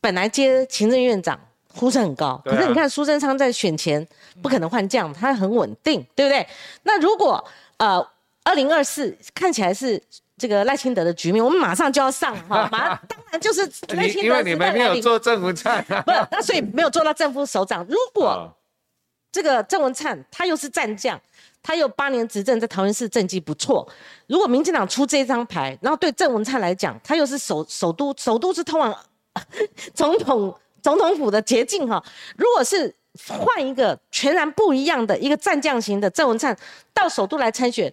[0.05, 1.40] 本来接行政院长
[1.73, 4.07] 呼声很高，可是你看苏贞昌在选前
[4.43, 6.47] 不可能换将，他很稳定，对不对？
[6.83, 7.43] 那如果
[7.79, 8.07] 呃
[8.43, 9.99] 二零二四看起来是
[10.37, 13.62] 这个赖清德的局面，我们马上就要上哈， 马上当然就是
[13.97, 14.27] 赖清德。
[14.29, 17.83] 因为你们没有做郑文灿， 不是那所以没有做到政府首长。
[17.88, 18.55] 如果
[19.33, 21.19] 这个郑文灿他又是战将，
[21.62, 23.88] 他有八年执政在桃园市政绩不错，
[24.27, 28.95] 如果民进党出这张牌，然后对郑文灿来讲，他又是首首都，首都是通往。
[29.94, 32.03] 总统总统府的捷径哈，
[32.37, 32.94] 如果是
[33.29, 36.57] 换一个全然不一样的一个战将型的郑文灿
[36.92, 37.92] 到首都来参选，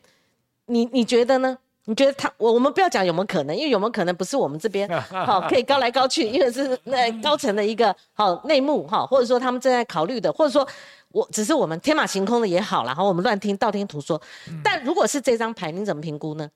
[0.66, 1.58] 你你觉得呢？
[1.86, 10.66] 你觉得他我我们不要讲有没有可能，因为有没有可能不是我们这边 好可以高来高去，因为是那高层的一个好内幕哈，或者说他们正在考虑的，或者说
[11.10, 14.22] 我只是我们天马行空的也好然后我们乱听道听途说。
[14.64, 16.48] 但如果是这张牌，你怎么评估呢？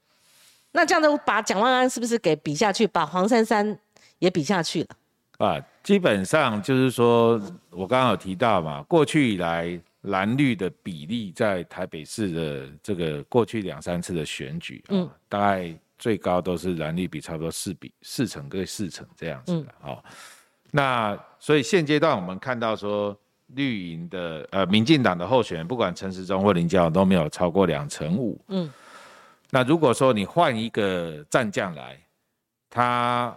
[0.74, 3.78] 那这样子把蒋万安是不是给比下去，把黄珊珊？
[4.20, 4.88] 也比下去了。
[5.38, 7.34] 啊，基本上就是说，
[7.70, 20.02] 我刚刚有提到嘛，过去以来蓝绿的比例在台北市的这个过去两三次的选举，嗯，大概最高都是蓝绿比差不多四比四成对四成这样子的，好，
[20.72, 23.14] 那所以现阶段我们看到说
[23.48, 28.72] 绿营的呃民进党的候选人，不管陈时中或林佳都没有超过两成五，嗯，
[29.50, 32.00] 那如果说你换一个战将来，
[32.70, 33.36] 他。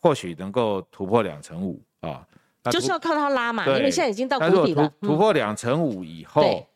[0.00, 2.26] 或许能够突破两成五啊，
[2.70, 4.90] 就是要靠他拉嘛，因为现在已经到谷底了。
[5.00, 6.66] 突破两成五以后，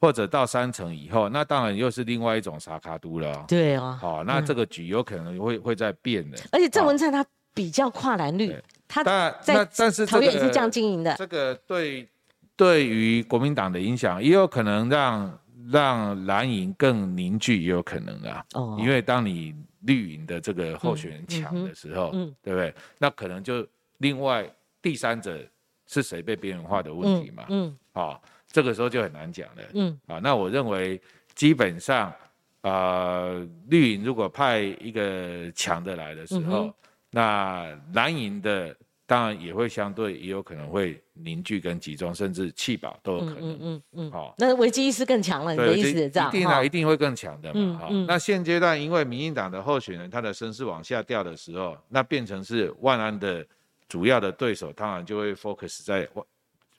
[0.00, 3.44] 或者到三成以后，那当然又是另外一种沙卡都了。
[3.46, 6.38] 对啊，好，那这个局有可能会会在变的。
[6.50, 8.54] 而且郑文灿他比较跨蓝绿，
[8.88, 9.04] 他
[9.40, 11.14] 在但是桃园也是这样经营的。
[11.16, 12.08] 这个对
[12.56, 15.38] 对于国民党的影响，也有可能让
[15.70, 18.44] 让蓝营更凝聚，也有可能啊。
[18.54, 19.54] 哦，因为当你。
[19.84, 22.72] 绿营的这个候选人强的时候，对不对？
[22.98, 23.66] 那可能就
[23.98, 24.48] 另外
[24.80, 25.44] 第三者
[25.88, 27.44] 是谁被边缘化的问题嘛。
[27.48, 29.62] 嗯，好，这个时候就很难讲了。
[29.74, 31.02] 嗯，啊，那我认为
[31.34, 32.14] 基本上，
[32.60, 36.72] 呃，绿营如果派一个强的来的时候，
[37.10, 38.76] 那蓝营的。
[39.04, 43.52] 当然也会相对也有可能会凝聚跟集中，甚至弃保都有可能。
[43.52, 44.10] 嗯嗯嗯。
[44.10, 46.28] 好，那危机意识更强了，你的意思是这样？
[46.30, 47.78] 一定啊，一定会更强的嘛。
[47.78, 53.44] 好，那现阶段因为民进党的候选人他的声势往下掉的时候，那变成是万安的
[53.88, 56.24] 主要的对手，当然就会 focus 在黄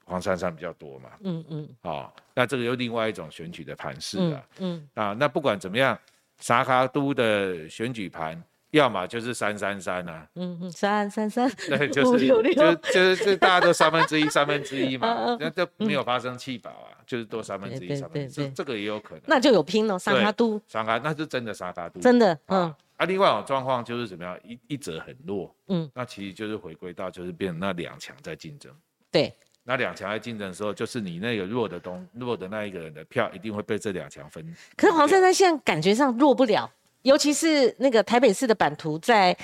[0.05, 1.09] 黄珊珊比较多嘛。
[1.21, 1.69] 嗯嗯。
[1.83, 4.45] 好，那这个又另外一种选举的盘势了。
[4.59, 4.89] 嗯。
[4.95, 5.99] 啊，那不管怎么样，
[6.39, 8.41] 沙卡都的选举盘。
[8.73, 12.41] 要么就是三三三呐，嗯嗯，三三三， 对，就是就
[12.75, 22.61] 就是这大家都三分之一三分之一嘛，那就没有发生弃保啊，就是多三分之一三分之一，这个也有可能，那就有拼了，三卡都，三卡那是真的三卡都，真的，嗯，
[22.97, 28.71] 啊，另外一种状况就是怎么样，一一折很弱，嗯，那其实就是回归到就是变成那两强在竞争，
[29.11, 29.31] 对，
[29.63, 34.43] 那两强在竞争的时候，就是你那个弱的东弱的那一个人的票一定会被这两强分，
[34.75, 36.67] 可是黄珊珊现在感觉上弱不了。
[37.03, 39.35] 尤其是那个台北市的版图，在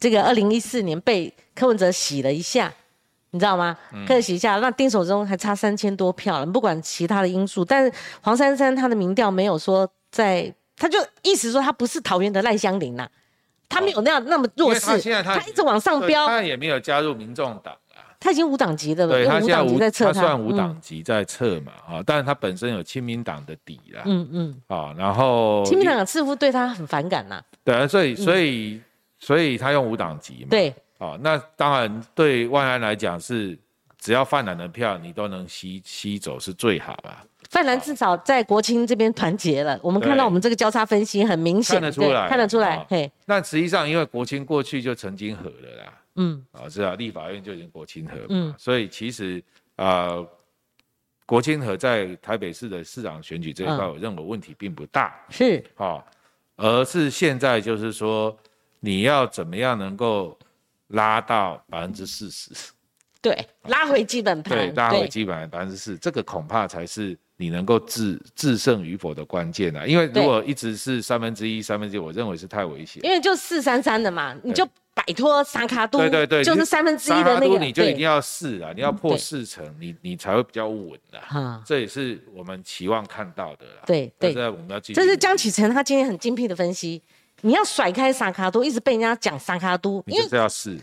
[0.00, 2.72] 这个二零一四年被柯文哲洗了一下，
[3.30, 3.76] 你知道吗？
[4.06, 6.46] 柯洗一下，那丁守中还差三千多票了。
[6.46, 13.08] 不管其他的因素，但是黄珊珊她的民调没有说在，他就意思说他不是桃园的赖香林呐，
[13.68, 14.80] 他没有那样那么弱势，
[15.22, 17.76] 他一直往上飙，他也没有加入民众党。
[18.20, 28.80] 他已经无党籍的了，对他现在无，他算无党籍在撤嘛，啊，但是他本身有亲民党的底啦，嗯嗯，啊，然后亲民党似乎对他很反感呐，对啊，所以所以
[29.20, 33.56] 所以他用无党籍嘛，对，啊，那当然对万安来讲是，
[34.00, 37.22] 只要泛蓝的票你都能吸吸走是最好啊。
[37.50, 45.92] 泛蓝至少在国青这边团结了，我们看到我们这个交叉分析很明显，看得出来，看得出来，嘿，那实际上因为国青过去就曾经和了啦。
[46.18, 49.42] 嗯，啊，是啊，立法院就已经国清河嘛，所以其实
[49.76, 50.18] 啊，
[51.24, 55.64] 国清河在台北市的市长选举这一块，我认为问题并不大，是。
[55.76, 56.04] 啊，
[56.56, 58.36] 而是现在就是说，
[58.80, 60.36] 你要怎么样能够
[60.88, 62.50] 拉到百分之四十，
[63.22, 69.86] 对，拉回基本盘，对，拉回基本盘百分之四，这个恐怕才是你能够制制胜与否的关键啊！
[69.86, 73.04] 因为如果一直是三分之一、三分之一，我认为是太危险。
[73.04, 74.66] 因为就四三三的嘛，你就
[75.08, 81.18] 摆脱三卡都，对对对，就是三分之一的那个，你就一定要四啊，你要破四成，你你才会比较稳的。
[81.20, 83.82] 哈，这也是我们期望看到的啦。
[83.86, 84.92] 对对，我们要记。
[84.92, 87.02] 这是江启澄他今天很精辟的分析。
[87.40, 90.76] 你要甩开萨卡都，一直被人家讲萨卡都，你就是要试。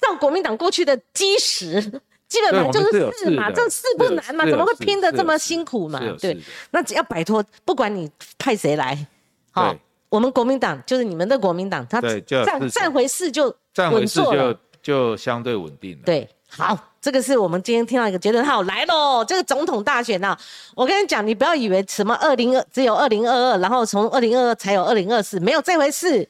[0.00, 1.80] 照国民党过去的基石，
[2.26, 6.00] 基本上就是四嘛，这四不难嘛，怎么会拼的这么辛苦嘛？
[6.20, 6.36] 对，
[6.70, 9.06] 那只要摆脱，不管你派谁来，
[9.52, 9.76] 好，
[10.14, 16.02] 我们国民党就是你们的国民党，他站站回事就站回四就就相对稳定了。
[16.04, 16.78] 对，好。
[17.04, 19.22] 这个是我们今天听到一个结论，好来喽！
[19.22, 20.34] 这个总统大选啊，
[20.74, 26.26] 我跟你讲，你不要以为什么二零二只有二零二二，然后从二零二二才有二零二四，没有这回事。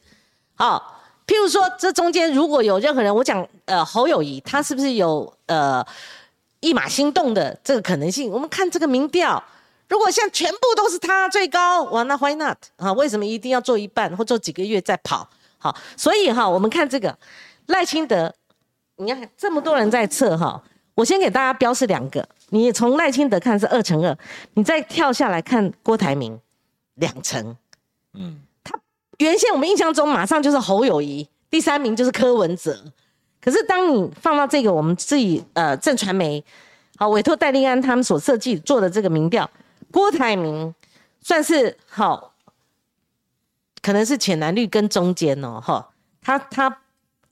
[0.56, 5.86] 好，譬如说这中间如果有任何人，我讲呃侯友谊，他是不是有呃
[6.58, 8.28] 一马心动的这个可能性？
[8.32, 9.40] 我们看这个民调，
[9.88, 12.92] 如果像全部都是他最高，哇，那 why not 啊？
[12.94, 15.28] 为什么一定要做一半或做几个月再跑？
[15.58, 17.16] 好，所以哈，我们看这个
[17.66, 18.34] 赖清德。
[18.96, 20.62] 你看这么多人在测哈，
[20.94, 22.26] 我先给大家标示两个。
[22.50, 24.16] 你从赖清德看是二乘二，
[24.54, 26.38] 你再跳下来看郭台铭
[26.94, 27.56] 两成。
[28.12, 28.78] 嗯，他
[29.18, 32.78] 原先我们印象中马上就是侯友谊，第三名就是柯文哲。
[33.40, 36.42] 可是当你放到这个我们自己呃正传媒
[36.96, 39.50] 好委托戴立安他们所设计做的这个民调，
[39.94, 40.74] 郭台铭
[41.22, 42.34] 算是好，
[43.80, 45.90] 可能是浅蓝绿跟中间哦哈，
[46.20, 46.78] 他他。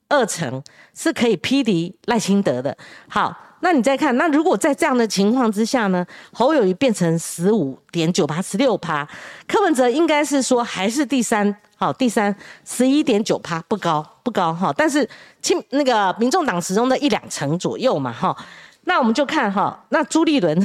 [0.08, 0.62] 二层
[0.94, 2.76] 是可以匹敌赖清德的。
[3.08, 6.06] 好，那你再看，那如果在这样的情况之下呢？
[6.34, 9.08] 侯友谊变成十五点九趴、十六趴，
[9.48, 14.70] 柯文哲应该是说还是第三，好，第三十一点九趴，不高不高哈。
[14.76, 15.08] 但是
[15.40, 18.36] 亲那个民众党始终在一两成左右嘛哈。
[18.84, 20.58] 那我们就看哈，那朱立伦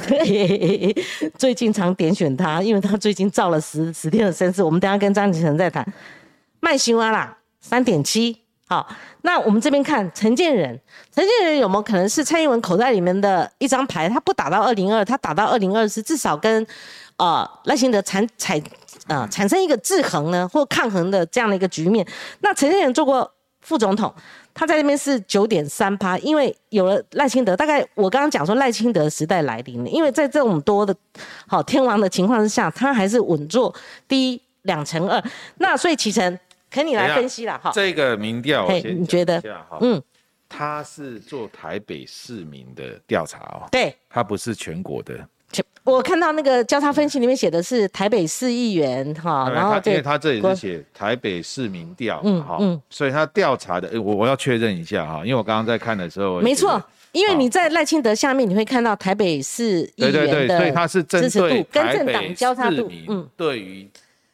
[1.38, 4.63] 最近常点选他，因为他最近造了十十天的身世。
[4.63, 5.86] 我们等下跟张启成再谈。
[6.59, 8.36] 麦新蛙啦，三点七。
[8.68, 8.86] 好，
[9.22, 10.78] 那我们这边看陈建仁，
[11.13, 14.09] 陈建仁有没有可能是蔡英文口袋里面的一张牌？
[14.09, 16.65] 他不打到二零二，他打到二零二四，至少跟
[17.18, 18.61] 呃赖清德产产
[19.07, 22.05] 呃产生一个制衡呢，或抗衡的这样的一个局面。
[22.41, 24.13] 那陈建仁做过副总统，
[24.58, 30.93] 他在那边是九点三趴，因为有了赖清德，大概我刚刚讲说赖清德时代来临了，因为在这种多的
[31.45, 33.74] 好天王的情况之下，他还是稳坐
[34.08, 35.24] 第一两成二。
[35.60, 36.38] 那所以启程。
[36.70, 39.41] 可你来分析了哈，这个民调，你觉得？
[39.80, 39.99] 嗯，
[40.49, 45.18] 他是做台北市民的调查哦，对，他不是全国的。
[45.92, 56.82] 我看到那个交叉分析里面写的是台北市议员哈，然后因为他这里是写台北市民调，嗯嗯，所以他调查的，我我要确认一下哈，因为我刚刚在看的时候，没错，
[57.14, 63.90] 因为你在赖清德下面你会看到台北市议员的，所以他是针对跟政党交叉度，嗯，对于。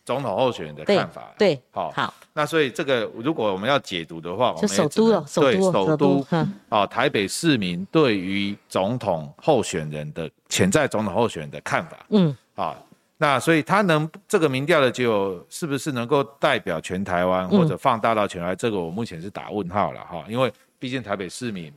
[0.05, 6.25] 总统候选人的看法，对，好，好，那所以这个如果我们要解读的话，就首都了，对，首都，
[6.69, 12.75] 啊，台北市民对于总统候选人的潜在总统候选人的看法，嗯，啊，
[13.17, 18.55] 那所以他能这个民调的结果是不是能够代表全台湾或者放大到全台？
[18.55, 21.71] 这个我目前是打问号了哈，因为毕竟台北市民。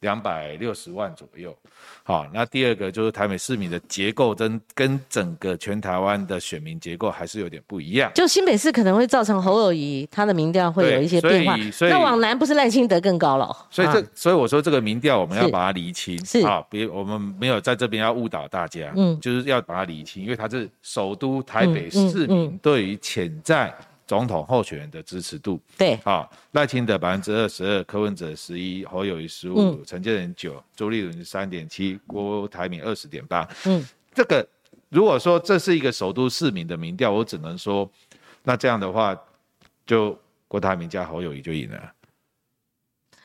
[0.00, 1.56] 两百六十万左右，
[2.08, 8.12] 好，那第二个就是台北市民的结构跟跟整个全台湾的选民结构还是有点不一样。
[8.14, 13.56] 就新北市可能会造成侯友谊他的民调会有一些变化，那往南不是赖清德更高了？
[13.70, 23.74] 所以这所以我说这个民调我们要把它厘清，是啊，别我们没有在这边要误导大家，嗯，就是要把它厘清，因为它是首都台北市民对于潜在。
[24.06, 33.48] 总统候选人的支持度，对，好，赖清德百分之二十二，柯文哲十一，侯友谊十五，陈建仁九，周立伦三点七，郭台铭二十点八。
[33.64, 33.84] 嗯，
[34.14, 34.46] 这个
[34.90, 37.90] 如果说这是一个首都市民的民调，我只能说，
[38.44, 39.16] 那这样的话，
[39.84, 41.92] 就郭台铭加侯友谊就赢了。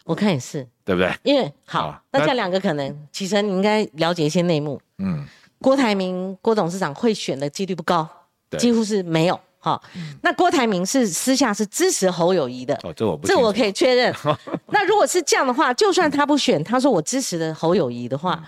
[0.03, 1.13] 我看也是，对不对？
[1.21, 4.82] 因为好，那这两个可能，其实你应该了解一些内幕。
[4.97, 5.23] 嗯，
[5.59, 8.09] 郭台铭郭董事长会选的几率不高，
[8.57, 9.39] 几乎是没有。
[9.64, 9.80] 好，
[10.24, 14.12] 那郭台铭是私下是支持侯友谊的，哦，这我不，这我可以确认。
[14.74, 18.43] 那如果是这样的话，就算他不选，他说我支持的侯友谊的话，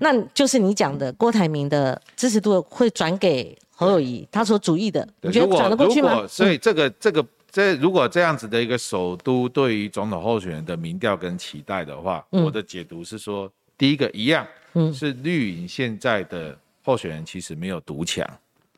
[0.00, 6.26] 那就是你讲的郭台铭的支持度会转给侯友谊，他所主意的，你觉得转得过去吗？
[6.26, 13.48] 所以这个这个这如果这样子的一个首都对于总统候选人的民调跟期待的话，我的解读是说，
[13.78, 18.28] 第一个一样，嗯，是绿营现在的候选人其实没有独强。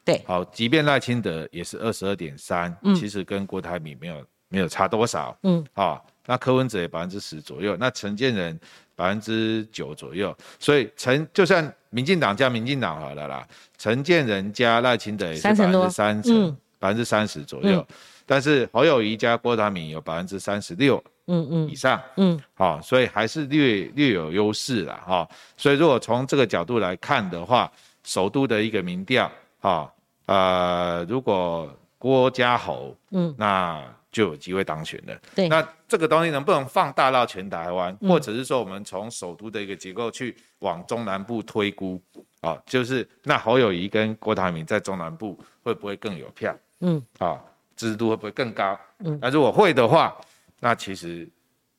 [0.09, 8.59] 对，好，即便赖清德也是二十二点三，其实跟郭台铭没有没有差多少，嗯，啊，那柯文哲也百分之十左右，那陈建仁
[8.97, 13.47] 百分之九左右，所以陈就算民进党加民进党好了啦，
[13.77, 17.87] 陈建仁加赖清德也是百分之三十，百分之三十左右，
[18.25, 20.97] 但是侯友谊加郭台铭有百分之三十六，
[21.27, 21.69] 嗯嗯。
[21.69, 25.29] 以上，嗯，好，所以还是略略有优势了哈，
[25.59, 27.71] 所以如果从这个角度来看的话，
[28.05, 29.31] 首都的一个民调，
[29.61, 29.93] 哈，
[30.29, 35.19] 呃，如果郭家侯，嗯，那就有机会当选了。
[35.35, 41.99] 对，那这个东西能不能放大到全台湾，或者是说我们从首都的一个结构去往中南部推估，
[42.43, 46.55] 啊，就是那侯友谊跟郭台铭在中南部会不会更有票？
[46.81, 47.41] 嗯，啊，
[47.75, 48.79] 支持度会不会更高？
[48.99, 50.15] 嗯，那如果会的话，
[50.61, 51.27] 那其实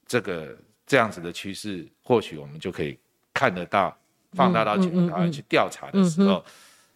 [0.08, 2.98] 这个这样子的趋势，或许我们就可以
[3.32, 3.96] 看得到，
[4.32, 6.44] 放大到全台湾去调查的时候。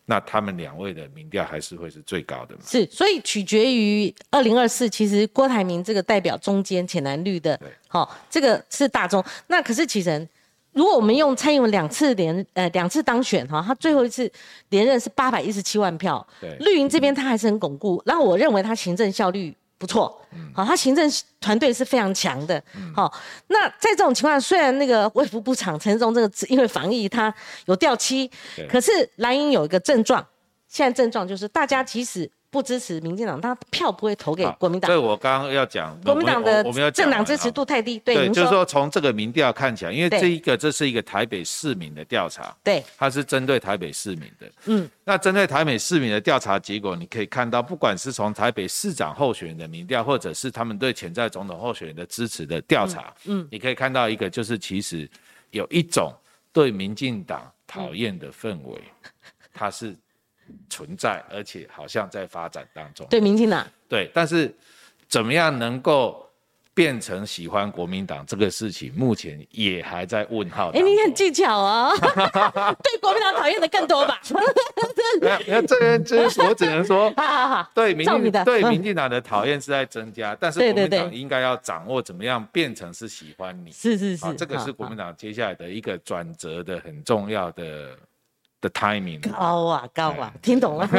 [0.06, 2.62] 那他们两位的民调还是会是最高的嘛？
[2.66, 9.24] 是，所以取决于二零二四，其实郭台铭这个代表中间浅蓝绿的，好，这个是大中。
[9.48, 10.28] 那可是其实，
[10.74, 14.30] 如果我们用蔡英文两次连呃两次当选哈，他最后一次
[14.70, 16.26] 连任是八百一十七万票，
[16.60, 18.02] 绿营这边他还是很巩固。
[18.06, 19.56] 然后我认为他行政效率。
[19.84, 20.18] 不错，
[20.56, 21.12] 好，他行政
[21.42, 22.64] 团队是非常强的，
[22.96, 23.14] 好，
[23.48, 27.34] 那在这种情况，虽然那个卫福部长陈忠这个因为防疫他
[27.66, 28.32] 有掉期，
[28.70, 30.26] 可是蓝营有一个症状，
[30.70, 32.32] 现在症状就是大家即使。
[32.54, 34.88] 不支持民进党，他票不会投给国民党。
[34.88, 37.98] 对，我刚刚要讲，国民党的政党支持度太低。
[37.98, 44.48] 对，就是说从这个民调看起来，因为这一个这是一个台北市民的调查，对，它是针对台北市民的。
[44.66, 55.10] 嗯，那针对台北市民的调查结果，你可以看到，不管是从台北市长候选人的民调，或者是他们对潜在总统候选人的支持的调查，嗯，你可以看到一个，就是其实
[55.50, 56.14] 有一种
[56.52, 58.80] 对民进党讨厌的氛围，
[59.52, 59.96] 它是。
[60.70, 63.06] 存在，而且好像在发展当中。
[63.10, 63.66] 对，民进党。
[63.88, 64.54] 对，但是
[65.08, 66.28] 怎么样能够
[66.74, 70.72] 变成喜欢国民党这个事情，目前也还在问号。
[70.74, 71.94] 哎，你很技巧啊！
[72.82, 74.20] 对国民党讨厌的更多吧？
[75.22, 77.14] 没有，没有，这边这我只能说，
[77.76, 83.72] 对民进对民进党的讨厌是在增加，但是国民党应该要掌握怎么样变成是喜欢你。
[83.72, 87.96] 是是是，这个是国民党接下来的一个转折的很重要的。
[88.64, 90.90] 的 timing 高啊高啊，听懂了。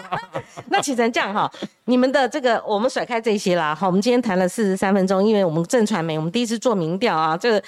[0.68, 1.50] 那启成这样哈，
[1.84, 3.74] 你们的这个我们甩开这些啦。
[3.74, 7.62] 好，我们今天谈了四十三分钟，因为我们正传媒，我们第一次做民调啊，这个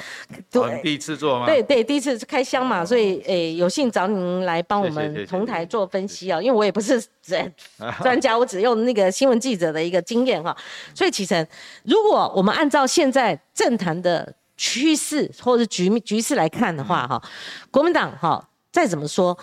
[0.51, 1.45] 对第一次做吗？
[1.45, 7.53] 对对，第一次开箱嘛，所以诶有幸找您来帮我们同台做分析啊，因为我也不是专
[8.03, 10.57] 专家，我只用那个新闻记者的一个经验哈。
[10.95, 11.47] 所以启成，
[11.84, 17.22] 如果我们按照现在政坛的趋势或者局局势来看的话哈，
[17.70, 18.49] 国民党哈。
[18.75, 19.39] 再怎么说，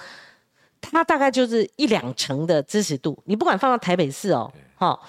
[0.81, 3.17] 他大概就是一两成的支持度。
[3.23, 4.99] 你不管放到台北市哦，哈，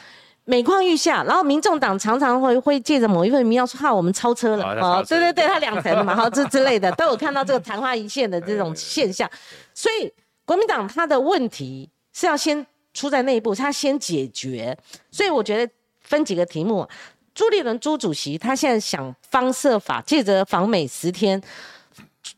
[0.44, 1.24] 每况愈下。
[1.24, 9.28] 然后民众党常常会会借着某一份民调说：“哈，我们超车了。”哦，对对对，他两成嘛，哈，这 之类的都有看到这个昙花一现的这种现象。
[9.74, 10.08] 所以
[10.44, 12.64] 国民党他的问题是要先
[12.94, 14.78] 出在内部，他先解决。
[15.10, 16.88] 所以我觉得分几个题目，
[17.34, 21.42] 朱立伦朱主席他现在想方设法借着访美十天。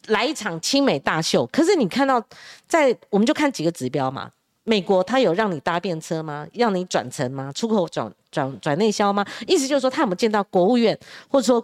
[0.06, 2.22] 来一场亲美大秀，可是你看到，
[2.66, 4.30] 在我们就看几个指标嘛。
[4.66, 6.46] 美国他有让你搭便车吗？
[6.54, 7.52] 让你转乘吗？
[7.54, 9.22] 出口转转转内销吗？
[9.46, 10.98] 意思就是说，他有没有见到国务院
[11.28, 11.62] 或者说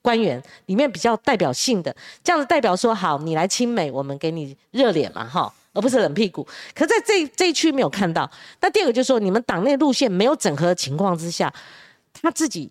[0.00, 6.46] 官员里面比较代表性的，这样子代表说好，你来亲美，我们给你热脸嘛，哈，而不是冷屁股。
[6.74, 8.30] 可在这这一区没有看到。
[8.60, 11.52] 那第二个就是说，你们党内路线没有整合的情况之下，
[12.22, 12.70] 他自己。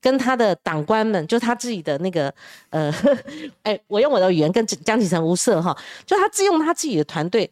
[0.00, 2.32] 跟他的党官们，就他自己的那个，
[2.70, 2.92] 呃，
[3.64, 7.50] 哎，我用我的语言跟江启臣无涉哈，就他自用他自己的团队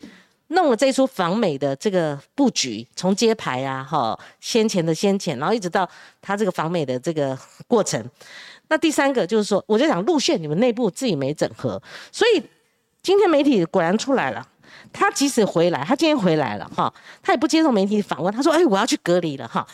[0.48, 5.88] 弄了这出访美的这个布局，从揭牌啊，哈，先前的先前，然后一直到
[6.20, 7.36] 他这个访美的这个
[7.66, 8.04] 过程。
[8.68, 11.80] 那第三个就是说，我就讲路线，你们内部自己没整合，
[12.12, 12.42] 所以
[13.02, 14.46] 今天媒体果然出来了，
[14.92, 16.92] 他即使回来，他今天回来了哈，
[17.22, 19.66] 他也不接受媒体访问，他说，哎，我要去隔离了哈。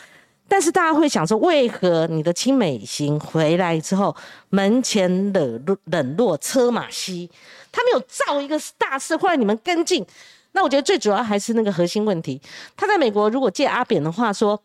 [0.51, 4.13] 但是大家会想说，为何你的亲美行回来之后，
[4.49, 7.31] 门前冷落冷落车马稀？
[7.71, 10.05] 他没有造一个大事，或者你们跟进？
[10.51, 12.41] 那我觉得最主要还是那个核心问题。
[12.75, 14.61] 他在美国如果借阿扁的话说，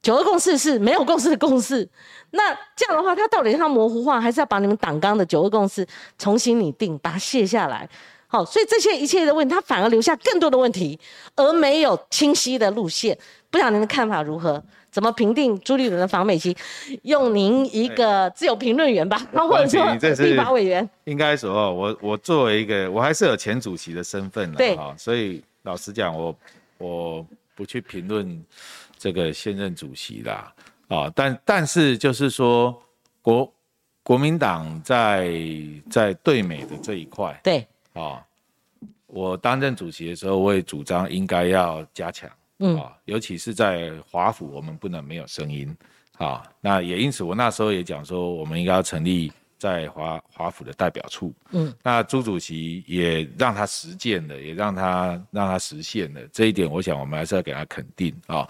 [0.00, 1.88] 九二共识是没有共识的共识，
[2.30, 5.84] 那这样的话，他到底是要模糊化，还是要把你们党纲的九二共识
[6.16, 7.88] 重新拟定，把它卸下来？
[8.28, 10.96] 好，所以这些一切的问题，他反而留下更多的问题，
[11.34, 13.18] 而没有清晰的路线。
[13.56, 14.62] 不晓得您的看法如何？
[14.90, 16.54] 怎么评定朱立伦的访美期？
[17.04, 19.94] 用您一个自由评论员吧，或者说
[20.26, 20.86] 立法委员。
[21.04, 26.36] 应该说，我我作为一个，我还是有前主席的身份的，对所以老实讲，我
[26.76, 28.44] 我不去评论
[28.98, 30.52] 这个现任主席啦。
[30.88, 32.78] 啊，但但是就是说
[33.22, 33.50] 国
[34.02, 35.32] 国民党在
[35.90, 38.22] 在对美的这一块，对，啊，
[39.06, 45.76] 我担任主席的时候，我也主张应该要加强，嗯啊，尤其是在华府，我们不能没有声音，
[46.18, 58.48] 啊，那也因此我那时候也讲说，我们应该要成立在华华府的代表处，嗯，那朱主席也让他实践了，也让他让他实现了这一点，我想我们还是要给他肯定啊。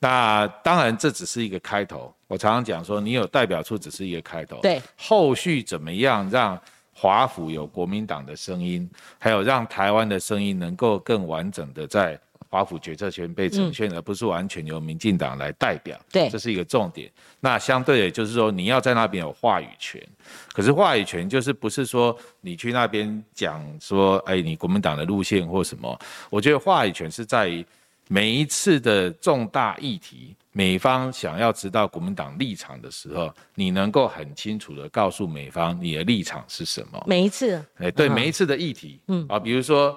[0.00, 6.60] 那当然这只是一个开头，我常常讲说，你有代表处只是一个开头，对，后续怎么样让？
[6.98, 8.88] 华府有国民党的声音，
[9.18, 12.18] 还有让台湾的声音能够更完整的在
[12.48, 15.98] 华府决策权被呈现，而不是完全由民进党来代表。
[16.10, 17.10] 对，这是一个重点。
[17.40, 20.02] 那相对的，就是说你要在那边有话语权。
[20.52, 25.98] 可是话语权就是不是说你去那边讲说，哎，你国民党的路线或什么？
[26.30, 27.64] 我觉得话语权是在于
[28.08, 30.34] 每一次的重大议题。
[30.52, 37.04] 美方想要知道国民党立场的时候，你能够很清楚的告诉美方你的立场是什么？
[37.06, 39.94] 每一次，哎，对，每一次的议题，嗯啊，比如说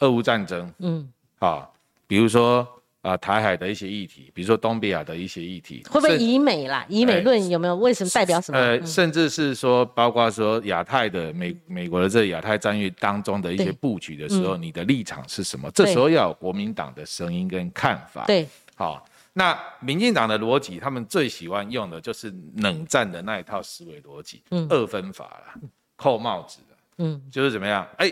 [0.00, 1.66] 俄乌战争，嗯啊，
[2.14, 2.64] 比如说
[3.02, 6.86] 啊台海的一些议题，比如说东北亚的一些议题，会不会以美啦？
[6.88, 7.74] 以美论有没有？
[7.74, 8.56] 为什么代表什么？
[8.56, 15.68] 呃，甚至是说，包括说亚太的美美国的这亚太战略当中的一些布局的时候，你的立场是什么？
[15.72, 18.24] 这时候要有国民党的声音跟看法。
[18.26, 18.46] 对，
[18.76, 19.04] 好。
[19.32, 25.60] 那民进党的逻辑，他们最喜欢用的就是冷战的那一套思维逻辑，嗯二分法了，
[25.96, 27.84] 扣帽子的，嗯，就是怎么样？
[27.98, 28.08] 哎，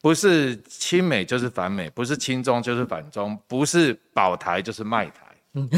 [0.00, 5.68] 不是亲美就是反美，不是亲中就是反中，不是保台就是卖台，嗯，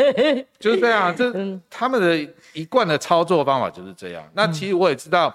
[0.58, 4.28] 就是这样，这他们的一贯的操作方法就是这样。
[4.34, 5.34] 那其实我也知道，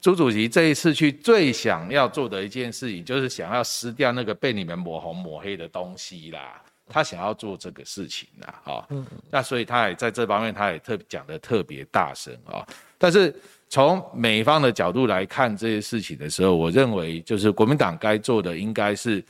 [0.00, 6.62] 朱主席这一次去最想要做的一件事情，就是想要撕掉那个被你们抹红抹黑的东西啦。
[6.88, 8.88] 他想要做这个事情啦，哈，
[9.28, 12.64] 那所以他也在这方面，他也特讲的特别大声啊。
[12.96, 13.34] 但是
[13.68, 19.24] 从美方的角度来看这些事情的时候，我认为就是国民党该做的应该是，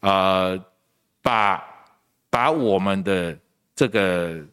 [0.00, 0.58] 呃，
[1.22, 1.62] 把
[2.28, 3.38] 把我们的
[3.74, 4.44] 这个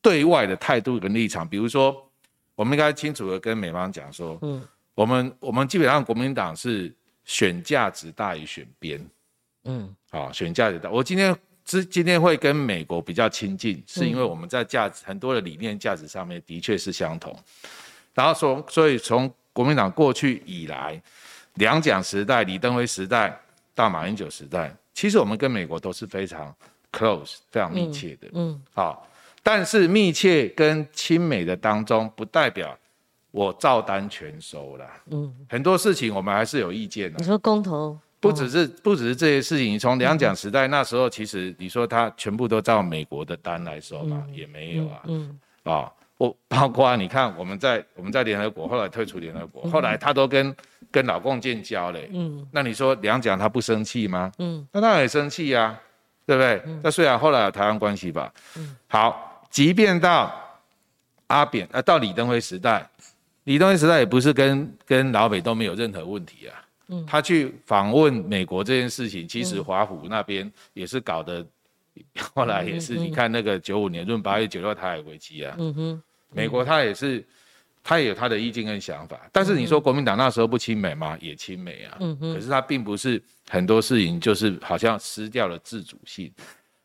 [0.00, 1.96] 对外的态度跟立场，比如说，
[2.54, 4.62] 我们应该清楚的跟美方讲说，嗯，
[4.94, 6.94] 我们我们基本上国民党是
[7.24, 9.04] 选价值大于选边，
[9.64, 10.90] 嗯，好，选价值大。
[10.90, 11.36] 我今天。
[11.66, 17.36] 之今天会跟美国比较亲近，是因为我们在价值很多的理念价值上面的确是相同。
[18.16, 21.00] 然后从所以从国民党过去以来，
[21.54, 23.38] 两蒋时代、李登辉时代
[23.74, 26.52] 到马英九时代，其实我们跟美国都是非常
[26.90, 28.28] close、非常密切的。
[28.32, 29.06] 嗯，好，
[29.42, 32.74] 但是密切跟亲美的当中，不代表
[33.30, 34.86] 我照单全收了。
[35.10, 37.18] 嗯，很多事情我们还是有意见的。
[37.18, 37.98] 你说公投？
[38.18, 45.02] 不只是不只是这些事情，从两蒋时代那时候，其实你说他全部都照美国的单来收嘛，也没有啊。
[45.04, 45.38] 嗯。
[45.64, 50.54] 啊，我 包括你看，我们在我们在联合国，后来退出联合国，后来他都跟
[50.90, 52.08] 跟老共建交嘞。
[52.12, 52.46] 嗯。
[52.50, 54.32] 那你说两蒋他不生气吗？
[54.38, 54.66] 嗯。
[54.72, 55.78] 那他也生气呀，
[56.26, 56.62] 对不对？
[56.82, 58.32] 那虽然后来有台湾关系吧。
[58.56, 58.76] 嗯。
[58.88, 60.32] 好，即便到
[61.26, 62.88] 阿扁啊，到李登辉时代，
[63.44, 66.62] 李登辉时代也不是跟跟老北都没有任何问题啊。
[67.04, 71.44] 他去访问美国这件事情，其实华府那边也是搞的，
[72.32, 76.02] 后来也是你看那个九五年闰八月九六台海危机啊，嗯哼，
[76.32, 77.24] 美国他也是，
[77.82, 81.16] 他也有他的意见跟想法，但是你说国民党那时候不亲美吗？
[81.20, 86.32] 也亲美啊，嗯哼，可是他并不是很多事情就是好像失掉了自主性。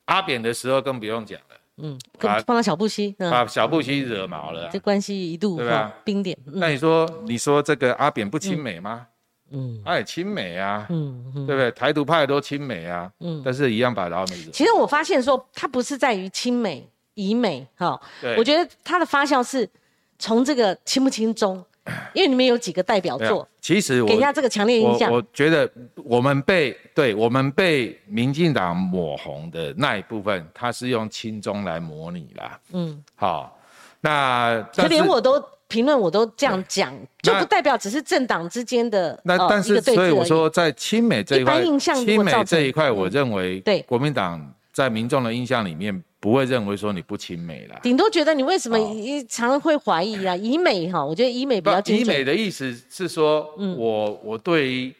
[0.05, 5.93] 阿扁的时候更不用讲了，嗯，放到小布希，把小布希惹毛了，这关系一度对吧？
[6.03, 6.37] 冰点。
[6.45, 9.07] 那你说你说这个阿扁不亲美吗？
[9.53, 11.69] 嗯，他也亲美啊，嗯，对不对？
[11.71, 14.35] 台独派都亲美啊，嗯，但是一样把老美。
[14.53, 16.87] 其实我发现说，他不是在于亲美、
[17.29, 19.69] 以美，哈，对，我觉得它的发酵是
[20.17, 21.63] 从这个亲不亲中，
[22.13, 25.11] 因为你们有几个代表作，其实给下这个强烈印象。
[25.11, 33.57] 我觉得我们被对我们被民进党抹红的那一部分，它是用亲中来模拟啦，嗯，好，
[34.01, 35.43] 那可连我都。
[35.71, 43.81] 评论我都这样讲，就不代表只是政党之间的那但是所以我说在亲美这一块，亲美这一块，我认为对。
[43.83, 50.35] 国民党在民众的印象里面不会认为说你不亲美啦，顶多觉得你为什么一常会怀疑啊？
[50.35, 54.95] 以美哈，我觉得以美比较以美的意思是说，我我对于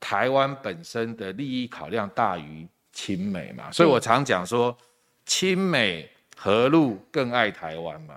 [0.00, 4.76] 台湾本身的利益考量大于亲美嘛，所以我常讲说
[5.24, 8.16] 亲美何路更爱台湾嘛。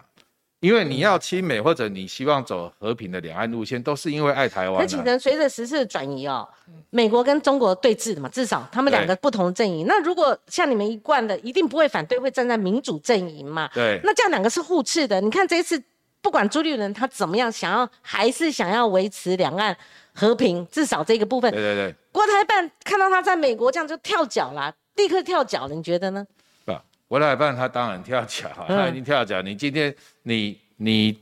[0.59, 6.47] 因为你要亲美或者你希望走和平的两岸路线，都是因为爱台湾、而且呢，随着时事的转移哦，
[6.89, 9.85] 美国跟中国对峙的嘛，至少他们两个不同阵营。
[9.87, 13.69] 那如果像你们一贯的，一定不会反对，会站在民主阵营嘛？
[13.73, 14.01] 对。
[14.03, 15.21] 那这样两个是互斥的。
[15.21, 15.81] 你看这一次，
[16.21, 19.75] 不管朱立伦他怎么样，想要还是想要维持两岸
[20.13, 21.49] 和平，至少这个部分。
[21.51, 21.95] 对对对。
[22.11, 26.25] 国台办看到他在美国这样就跳脚啦，立刻跳脚了，你觉得呢？
[26.65, 26.73] 不，
[27.07, 29.41] 国台办他当然跳脚，他已经跳脚。
[29.41, 29.95] 你今天
[30.29, 31.19] 你你。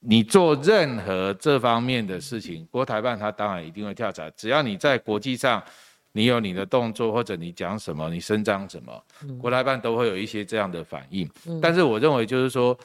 [0.00, 4.30] 你做任何这方面的事情，国台办他当然一定会调查。
[4.36, 5.60] 只要你在国际上，
[6.12, 9.04] 你有你的动作或者你讲什么，你声张什么，
[9.40, 11.28] 国台办都会有一些这样的反应。
[11.60, 12.78] 但是我认为就是说，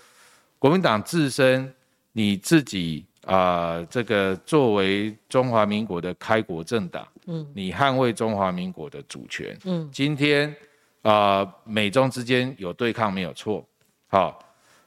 [0.57, 1.71] 国民党自身
[2.13, 10.55] 你自己啊，这个作为中华民国的开国政党，嗯，你捍卫中华民国的主权，嗯，今天
[11.03, 13.63] 啊，美中之间有对抗没有错，
[14.07, 14.42] 好。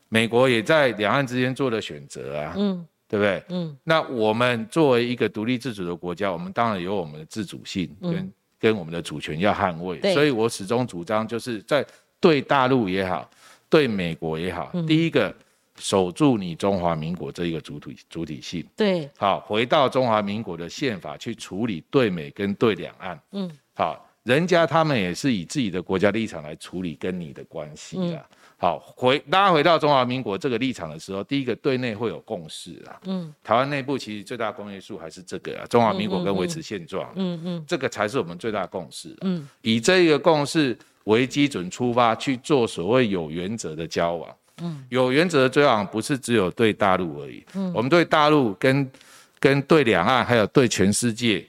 [0.09, 3.43] 美国也在两岸之间做了选择啊，嗯，对不对？
[3.49, 10.01] 嗯，那我们作为一个独立自主的国家，我们当然有我们的自主性跟跟我们的主权要捍卫。
[10.15, 11.85] 所以我始终主张就是在
[12.21, 13.29] 对大陆也好，
[13.69, 15.35] 对美国也好，第一个
[15.77, 18.65] 守住你中华民国这一个主体主体性。
[18.77, 23.21] 对，好，回到中华民国的宪法去处理对美跟对两岸。
[23.33, 28.25] 嗯，好，人家他们也是以自己的国家立场来处理跟你的关系的。
[28.59, 32.97] 好，回拉回到中华民国这个立场的时候，第一个对内会有共识啊。
[33.05, 37.13] 嗯，台湾内部其实最大公约数还是这个啊，中华民国跟维持现状。
[37.17, 39.15] 嗯嗯，这个才是我们最大共识。
[39.21, 44.37] 嗯，以这一个共识为基准出发去做所谓有原则的交往。
[44.63, 47.45] 嗯，有原则的交往不是只有对大陆而已。
[47.55, 48.91] 嗯，我们对大陆跟
[49.39, 51.45] 跟对两岸还有对全世界，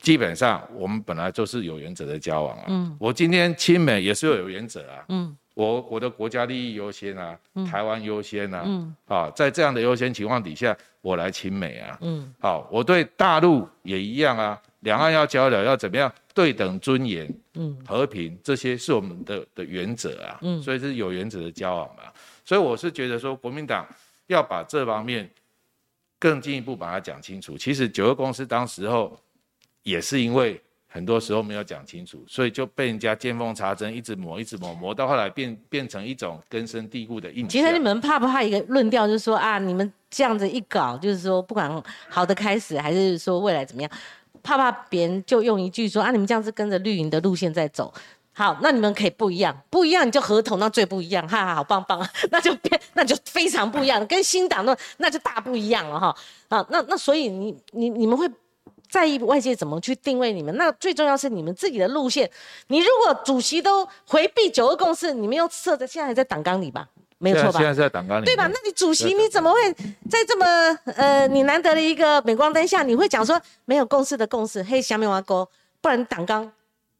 [0.00, 2.64] 基本上我们本来就是有原则的交往啊。
[2.66, 5.04] 嗯，我今天亲美也是有原则啊。
[5.10, 5.36] 嗯。
[5.58, 7.36] 我我的国家利益优先啊，
[7.68, 8.94] 台湾优先啊，嗯。
[9.06, 12.32] 啊，在这样的优先情况底下，我来亲美啊，嗯。
[12.38, 17.28] 好，我对大陆也一样啊，两岸要交流要怎么样对等尊严，
[17.84, 20.62] 和平这些是我们的的原则啊，嗯。
[20.62, 22.04] 所以是有原则的交往嘛，
[22.44, 23.84] 所以我是觉得说国民党
[24.28, 25.28] 要把这方面
[26.20, 27.58] 更进一步把它讲清楚。
[27.58, 29.18] 其实九二公司当时候
[29.82, 30.60] 也是因为。
[30.90, 37.48] 很多时候没有讲清楚，所以就被人家见缝插针，一直磨，一直磨，磨到后来变变成一种根深蒂固的印象。
[37.50, 41.70] 其实你们怕不怕一个论调，就是说啊，你们这样子一搞，就是说不管
[42.08, 43.90] 好的开始，还是说未来怎么样，
[44.42, 47.92] 怕怕别人就用一句说啊，你们这样子跟着绿营的路线在走，
[48.32, 56.16] 好，那你们可以不一样，不一样你就合同，那最不一样，哈哈，好棒棒，那就变， 那就非常不一样，跟新党那那就大不一样了哈。
[56.48, 58.26] 啊，那那所以你你你们会。
[58.88, 60.56] 在意外界怎么去定位你们？
[60.56, 62.30] 那最重要是你们自己的路线。
[62.68, 66.88] 你如果主席都回避九二共识，你们又设在现在还在党纲里吧？
[67.18, 67.58] 没有错吧？
[67.58, 68.46] 现在是在党纲里，对吧？
[68.46, 69.60] 那你主席你怎么会
[70.08, 70.46] 在这么
[70.94, 74.62] 呃你难得的一个镁光灯下，你会讲说没有共识的共识？
[74.62, 75.48] 嘿，下面挖沟，
[75.80, 76.50] 不然党纲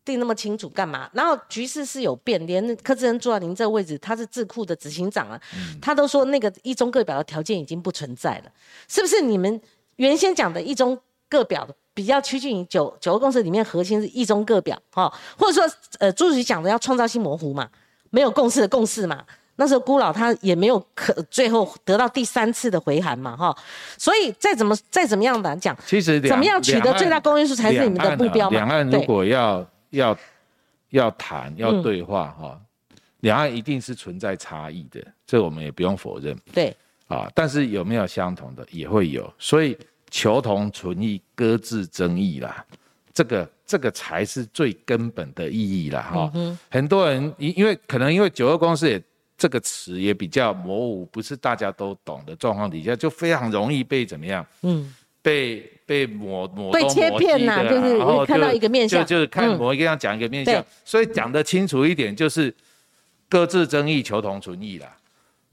[0.05, 1.09] 定那么清楚干嘛？
[1.12, 5.41] 然后局势是有变，连柯志恩坐在您这个位置，他是智库的执行长啊，
[5.80, 8.53] 他都说那个一中各表的条件已经不存在了，
[8.89, 9.20] 是不是？
[9.20, 9.61] 你们
[9.97, 10.99] 原先讲的一中。
[11.29, 15.68] 各表的比较趋近于九九个共识里面核心是一中各表哈，或者说
[15.99, 17.68] 呃朱主席讲的要创造性模糊嘛，
[18.11, 19.24] 没有共识的共识嘛，
[19.57, 23.57] 那时候孤老他也没有可最后得到第三次的回函嘛哈，
[23.97, 28.57] 所以再怎么再怎么样的讲，其实怎么样取得最大公约数才是你们的目标嘛？
[28.57, 30.16] 两岸如果要要
[30.91, 32.61] 要谈要对话哈，
[33.20, 36.39] 两岸一定是存在差异的，这我们也不用否认。
[36.55, 36.74] 对
[37.09, 39.76] 啊，但是有没有相同的也会有，所以。
[40.11, 42.65] 求同存异，搁置争议啦，
[43.13, 46.03] 这个这个才是最根本的意义啦。
[46.03, 46.33] 哈。
[46.71, 49.03] 很多人因因为可能因为九二共识也
[49.37, 54.45] 这个词也比较模糊，不是大家都懂的状况底下，就非常容易被怎么样？
[54.63, 62.55] 嗯，被被抹抹被切片呐，就是看到一个面相，就就是看某一个样讲一个面相，所以讲得清楚一点，就是
[63.29, 64.97] 各自争议，求同存异啦，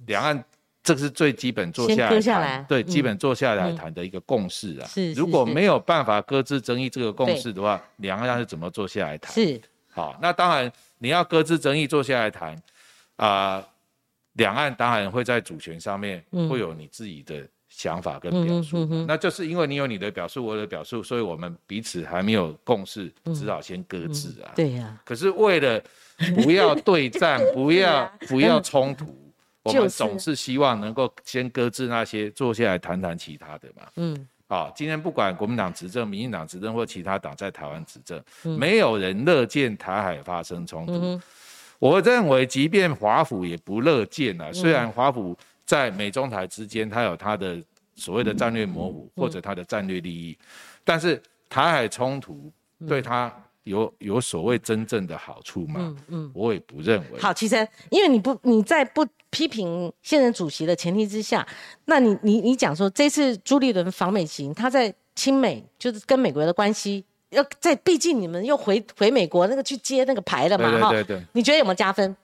[0.05, 0.43] 两岸。
[0.85, 4.85] 这是最基本坐下来谈，对，基本坐下来谈的一个共识啊。
[4.85, 9.33] 是，如果没有办法搁置争议这个共识的话，两岸是怎么坐下来谈？
[9.33, 9.59] 是，
[9.91, 12.55] 好，那当然你要搁置争议坐下来谈，
[13.15, 13.65] 啊，
[14.33, 24.53] 两岸当然会在主权上面会有你自己的想法跟表述，那就是因为你有你的表述，我的表述，所以我们彼此还没有共识，只好先搁置啊。
[24.55, 25.01] 对呀。
[25.03, 25.81] 可是为了
[26.43, 29.24] 不要对战， 不要不要冲突。
[29.65, 33.87] 我们总是希望能够先搁置那些，坐下来谈谈其他的嘛。
[33.95, 38.23] 嗯，好，今天不管国民党执政、民进党执政或其他党在台湾执政，
[38.57, 41.19] 没有人乐见台海发生冲突。
[41.79, 44.51] 我认为，即便华府也不乐见啊。
[44.53, 45.35] 虽然华府
[45.65, 47.61] 在美中台之间，它有它的
[47.95, 50.37] 所谓的战略模糊或者它的战略利益，
[50.83, 52.51] 但是台海冲突
[52.87, 53.33] 对它
[53.65, 55.75] 有有所谓真正的好处吗？
[55.77, 57.19] 嗯嗯，我也不认为。
[57.19, 57.55] 好，其实
[57.91, 61.45] 因为你不你在不批评现任主席的前提之下，
[61.85, 67.03] 那你你你讲说这次朱立伦访美行，他在亲美就是跟美国的关系。
[67.31, 72.15] 要在，毕竟你们又回回美国那个去接那个牌了嘛，哈，对对对，你觉得有没有加分？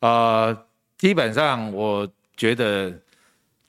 [0.00, 0.54] 呃，
[0.98, 2.06] 基本上我
[2.36, 2.90] 觉得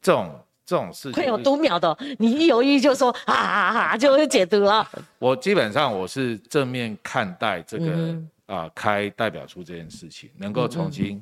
[0.01, 0.37] 这种
[0.69, 4.87] 这种事情会有读秒的，你一犹豫就说啊啊啊，就会 解读了。
[5.17, 8.15] 我基本上我是正面看待这个
[8.45, 11.19] 啊开代表处这件事情，能够重新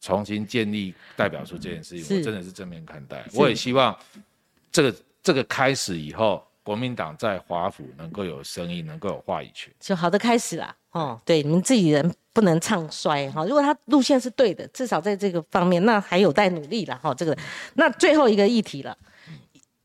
[0.00, 3.24] 重新建立代表处这件事情，我真的是正面看待。
[3.34, 3.96] 我也希望
[4.72, 6.44] 这个这个开始以后。
[6.62, 10.76] 国民党在华府能够有声音，能够有话语权，就好的开始啦。
[10.92, 13.44] 哦，对，你们自己人不能唱衰哈。
[13.44, 17.14] 如果他路线是对的，至少在这个方面，那还有待努力了哈。
[17.14, 17.36] 这个，
[17.74, 18.96] 那最后一个议题了。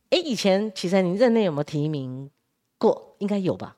[0.10, 2.30] 哎，以前其实你任内有没有提名
[2.78, 3.16] 过？
[3.20, 3.76] 应该有吧？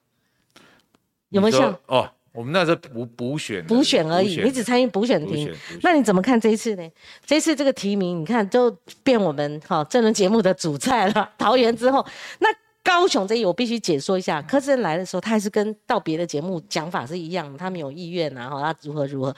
[1.29, 2.09] 有没有像哦？
[2.31, 4.41] 我们那是补补选，补选而已。
[4.41, 6.89] 你只参与补选提名，那你怎么看这一次呢？
[7.25, 8.71] 这次这个提名，你看都
[9.03, 11.29] 变我们哈真人节目的主菜了。
[11.37, 12.05] 桃园之后，
[12.39, 12.47] 那。
[12.87, 19.35] 高雄这一我必须解说一下，柯志恩来的时候，他还是跟到别的节目讲法是一样，他没有意愿然后他如何如何。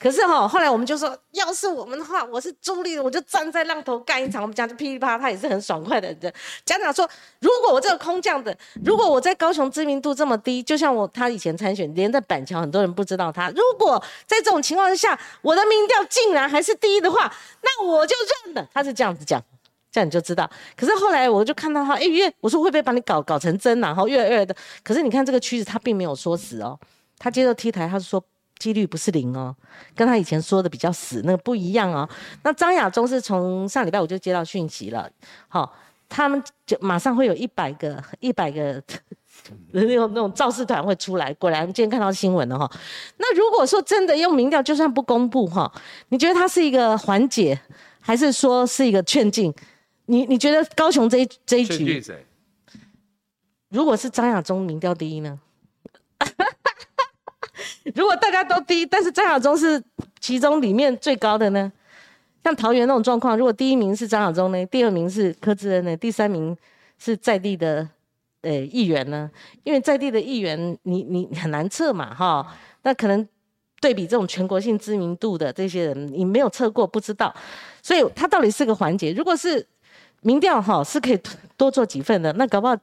[0.00, 4.42] 可是哈，后来我们就说，要是我们的话，我是朱立，我就站在浪头干一场。
[4.42, 6.32] 我们讲就噼里啪啦，他也是很爽快的人。
[6.64, 13.48] 讲讲说，如果我这个空降的，如果我在高雄知名度这么低，就像我他以前参选，连在板桥很多人不知道他。
[13.50, 17.32] 如果在这种情况下，我的民调竟然还是第一的话，
[17.62, 18.68] 那我就认了。
[18.74, 19.40] 他是这样子讲。
[19.90, 20.48] 这样你就知道。
[20.76, 24.54] 可是后来我就看到他，哎，越我说会不会把你搞搞成真，然后越来越的。
[24.82, 26.78] 可是你看这个趋势，他并没有说死哦。
[27.18, 28.22] 他接受 T 台，他是说
[28.58, 29.54] 几率不是零哦，
[29.96, 32.08] 跟他以前说的比较死那个不一样哦。
[32.44, 35.10] 那张亚中是从上礼拜我就接到讯息了，
[35.48, 35.74] 好，
[36.08, 38.82] 他们就马上会有一百个一百个
[39.72, 41.32] 那种那种造势团会出来。
[41.34, 42.70] 果然今天看到新闻了哈。
[43.16, 45.72] 那如果说真的用民调，就算不公布哈，
[46.08, 47.58] 你觉得它是一个缓解，
[48.00, 49.52] 还是说是一个劝进？
[50.10, 52.02] 你你觉得高雄这一这一局，
[53.68, 55.38] 如果是张亚中民调第一呢？
[57.94, 59.82] 如果大家都低，但是张亚中是
[60.18, 61.70] 其中里面最高的呢？
[62.42, 66.56] 像桃园那种状况，如果第一名是张亚中呢，第二名是柯志恩呢，第三名
[66.98, 67.86] 是在地的
[68.40, 69.30] 呃议员呢？
[69.64, 72.56] 因为在地的议员，你你很难测嘛，哈。
[72.82, 73.28] 那可能
[73.82, 77.34] 对比这种全国性知名度的这些人，你没有测过，不知道。
[77.82, 79.12] 所以他到底是个环节。
[79.12, 79.66] 如果是
[80.22, 81.20] 民调哈是可以
[81.56, 82.76] 多做几份的，那搞不好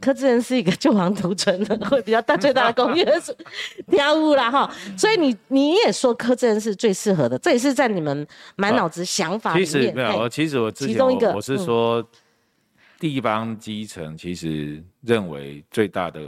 [0.00, 3.34] 柯志恩是一个救亡图存的，会比较大最大的公约数
[3.90, 4.70] 跳舞啦哈。
[4.96, 8.26] 所以你你也说柯志恩是最适合的，这也是在你们
[8.56, 9.66] 满脑子想法里面。
[9.66, 12.06] 其实没有，其实我其中一个我是说，
[12.98, 16.20] 地方基层其实认为最大的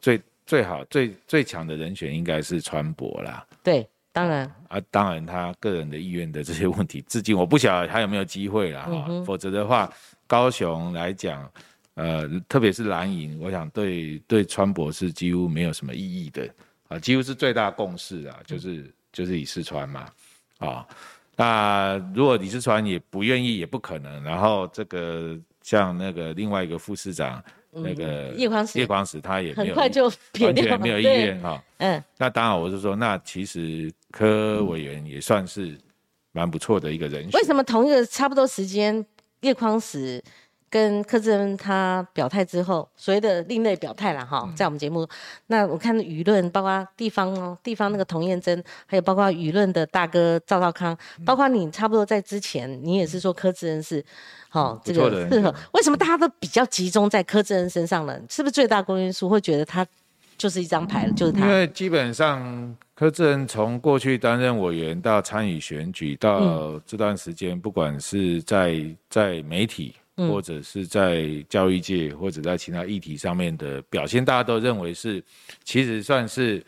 [0.00, 3.46] 最最好最最强的人选应该是川博啦。
[3.62, 3.88] 对。
[4.10, 9.24] 当然啊，当然他个人的意愿的这些问题，至今我不晓得还有没有机会了哈。
[9.24, 9.90] 否则的话，
[10.26, 11.50] 高雄来讲，
[11.94, 16.48] 呃，特别是蓝营，我想对对川博是几乎没有什么意义的
[16.88, 20.06] 啊，几乎是最大共识啊，就是就是李世川嘛
[20.58, 20.86] 啊。
[21.36, 24.22] 那如果李世川也不愿意，也不可能。
[24.22, 27.42] 然后这个像那个另外一个副市长。
[27.70, 30.10] 那个叶光石，叶光石他也很快就
[30.40, 31.62] 完全没有意愿哈。
[31.76, 35.78] 嗯，那当然我是说，那其实柯委员也算是
[36.32, 37.32] 蛮不错的一个人选。
[37.32, 39.04] 为什么同一个差不多时间，
[39.40, 40.22] 叶匡石
[40.70, 45.08] 跟柯志恩他表态之后，所谓的另类表态了哈，在我们节目，
[45.46, 54.04] 那我看舆论，包括地方哦，地方那个童燕珍，还有包括舆论的大哥赵少康，包括你差不多在之前，你也是说柯志恩是。
[54.50, 55.54] 好，这个适合。
[55.72, 58.18] 为什么大家都比较集中在柯志恩身上呢？
[58.30, 59.86] 是不是最大公因数会觉得他
[60.38, 61.40] 就是一张牌，就是他？
[61.40, 75.22] 因为基本上柯志恩从过去担任委员到参与选举，到这段时间，不管是在在媒体，或者是在教育界，或者在其他议题上面的表现，大家都认为是
[75.62, 76.60] 其实算是。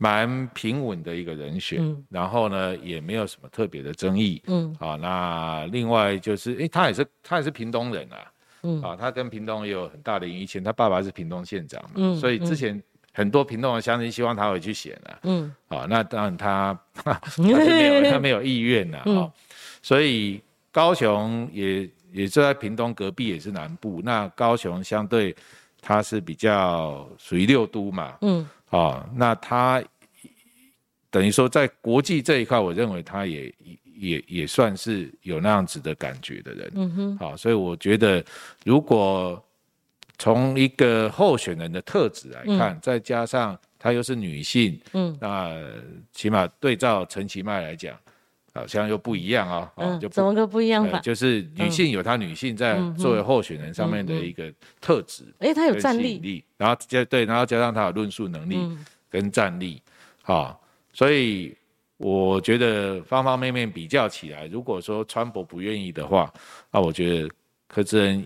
[0.00, 4.40] 蛮平稳的一个人选，然后呢，也没有什么特别的争议。
[4.46, 12.80] 嗯，啊，那另外就是，哎，他也是他也是屏东人啊，嗯，啊，他跟屏东也有很大的以前他爸爸是屏东县长嘛，嗯，所以之前
[13.18, 19.26] 很多屏东的乡亲希望他回去选啊，嗯，啊，那当然他 他没有他没有意愿呐，啊，
[19.82, 20.40] 所以
[20.70, 25.34] 高雄也也就在屏东隔壁，也是南部，那高雄相对
[25.80, 28.48] 它是比较属于六都嘛，嗯。
[28.70, 29.82] 啊，那他
[31.10, 33.52] 等于说在国际这一块，我认为他也
[33.96, 36.70] 也也算是有那样子的感觉的人。
[36.74, 38.24] 嗯哼，好，所以我觉得
[38.64, 39.42] 如果
[40.18, 45.54] 从一个候选人的特质来看，再加上她又是女性，嗯，那
[46.12, 47.96] 起码对照陈其迈来讲。
[48.54, 50.98] 好像又不一样啊，嗯，就怎么个不一样法？
[50.98, 58.58] 就是女性有她女性在作为候选人上面的一个特质，哎，她有战力，然后加对，然后加上她有论述能力
[59.08, 59.80] 跟战力，
[60.22, 60.60] 好，
[60.92, 61.56] 所以
[61.98, 66.32] 我觉得方方面面比较起来，如果说川博不愿意的话，
[66.72, 67.30] 那我觉得
[67.68, 68.24] 柯志恩。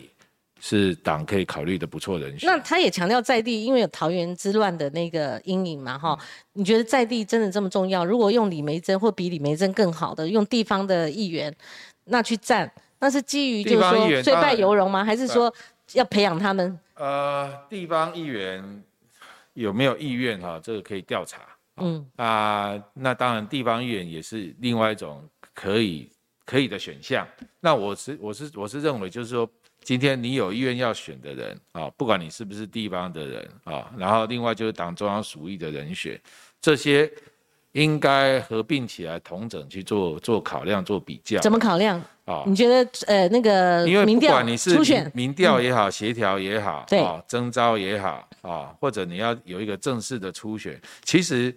[0.65, 2.49] 是党可以考虑的不错人选。
[2.49, 6.17] 那他也强调在地，因为有桃园之乱的那个阴影嘛，哈。
[6.53, 8.05] 你觉得在地真的这么重要？
[8.05, 11.53] 如果用李梅珍或比李梅珍更好的，用地方的议员，
[12.05, 15.05] 那去站，那是基于就是说虽败犹荣吗？
[15.05, 15.53] 还是说
[15.95, 16.79] 要培养他们？
[16.95, 18.85] 呃，地方议员
[19.55, 20.61] 有没有意愿哈？
[20.63, 21.41] 这个可以调查。
[21.79, 26.09] 嗯啊，那当然地方议员也是另外一种可以
[26.45, 27.27] 可以的选项。
[27.61, 29.49] 那我是我是我是认为就是说。
[29.85, 36.17] 今天你有意愿要选的人啊，不管你是不是地方的人啊，然后另外就是党中央属意的人选，
[36.61, 37.11] 这些
[37.73, 41.41] 应该合并起来同整去做做考量、做比较。
[41.41, 42.45] 怎么考量啊？
[42.47, 44.79] 你觉得呃那个因为不管你是
[45.15, 51.53] 民调也好、协调也好、对征召也好啊，或者你要有一个正式的初选，其实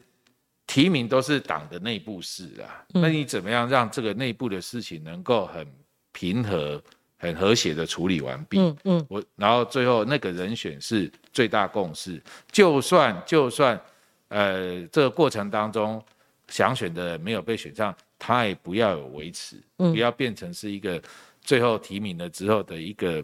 [0.67, 2.85] 提名都是党的内部事啊。
[2.89, 5.67] 那你怎么样让这个内部的事情能够很
[6.11, 6.81] 平和？
[7.17, 13.79] 很和谐的处理完毕，嗯嗯，我然后最后那个人选是最大共识，就算就算，
[14.27, 16.03] 呃，这个过程当中
[16.49, 21.01] 想选的人没有被选上，他也不要有维持，不要变成是一个
[21.41, 23.23] 最后提名了之后的一个，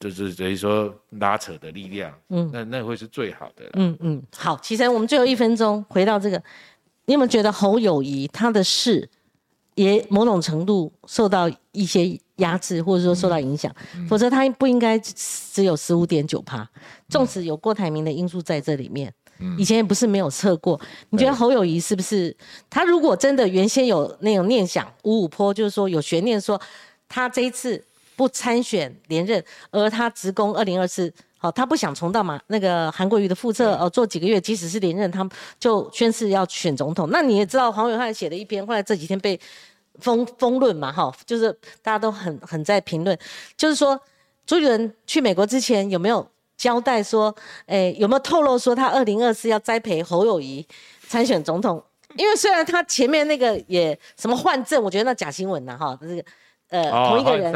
[0.00, 6.42] 就是等于说拉扯的力量，嗯，那那会是最好的，嗯嗯，好，其实我们最后一分钟回到这个，
[7.04, 9.08] 你有没有觉得侯友谊他的事
[9.76, 12.18] 也某种程度受到一些？
[12.40, 13.70] 压制或者说受到影响，
[14.08, 16.66] 否则他不应该只有十五点九趴。
[17.06, 19.12] 纵使有郭台铭的因素在这里面，
[19.58, 20.80] 以前也不是没有测过。
[21.10, 22.34] 你觉得侯友谊是不是？
[22.70, 26.58] 他如果真的原先有那种念想五五坡，就是说有悬念，说
[27.10, 27.84] 他这一次
[28.20, 35.26] 不参选连任，而他直攻二零二四，好，他不想重蹈嘛那个韩国瑜的覆辙，哦，做几个月，即使是连任，他
[35.58, 37.08] 就宣誓要选总统。
[37.10, 39.40] 那你也知道，黄伟汉写了一篇，后来这几天被。
[40.00, 41.52] 风风论嘛，哈，就是
[41.82, 43.18] 大家都很很在评论，
[43.54, 44.00] 就是说
[44.46, 47.34] 朱立伦去美国之前有没有交代说，
[47.66, 50.66] 诶，有没有透露说他二零二四要栽培侯友谊
[51.06, 51.82] 参选总统？
[52.16, 56.24] 因为虽然他前面那个也什么换证，我觉得那假新闻呐，哈，这个
[56.70, 57.52] 呃同一个人，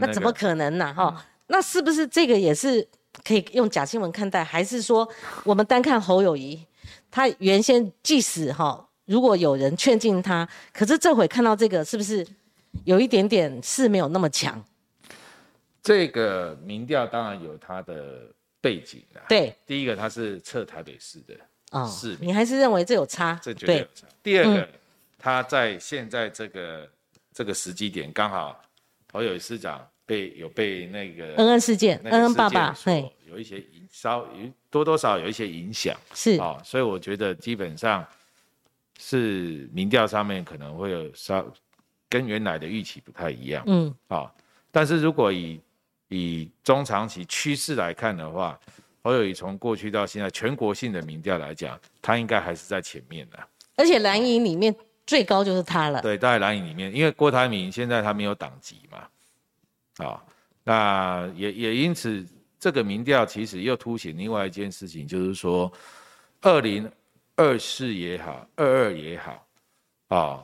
[0.00, 0.92] 那怎么可能呢？
[0.94, 2.86] 哈，那是不是这个也是
[3.24, 4.44] 可以用假新闻看待？
[4.44, 5.08] 还是说
[5.44, 6.62] 我们单看侯友谊，
[7.10, 8.84] 他原先即使哈？
[9.06, 12.26] 如果有人劝进他，可是这回看到这个，是不是
[12.84, 14.62] 有一点点是没有那么强？
[15.82, 18.26] 这个民调当然有它的
[18.60, 19.24] 背景啊。
[19.26, 21.34] 对，第一个他是测台北市的
[21.70, 23.40] 哦，是，你还是认为这有差？
[23.42, 24.06] 这绝对有差。
[24.22, 24.68] 第二个，
[25.18, 26.86] 他在现在这个
[27.38, 28.60] 这个时机点，刚好
[29.12, 38.04] 侯友市长被有被那个恩恩事件，恩恩爸爸对，有一些影稍有多多少有一些影响是啊，所以我觉得基本上。
[39.00, 41.46] 是民调上面可能会有稍
[42.08, 44.28] 跟原来的预期不太一样，嗯，啊，
[44.72, 45.60] 但是如果以
[46.08, 48.58] 以中长期趋势来看的话，
[49.00, 53.38] 侯友宜从过去到现在全国性的民调来讲，他应该还是在前面的。
[53.76, 54.74] 而且蓝营里面
[55.08, 56.00] 最高就是他了。
[56.00, 60.22] 对，在蓝营里面，因为郭台铭现在他没有党籍嘛，啊，
[60.62, 62.24] 那也也因此
[62.60, 65.72] 这个民调其实又凸显另外一件事情，就是说
[66.42, 66.88] 二零。
[67.40, 69.46] 二四也好，二二也好，
[70.08, 70.42] 啊，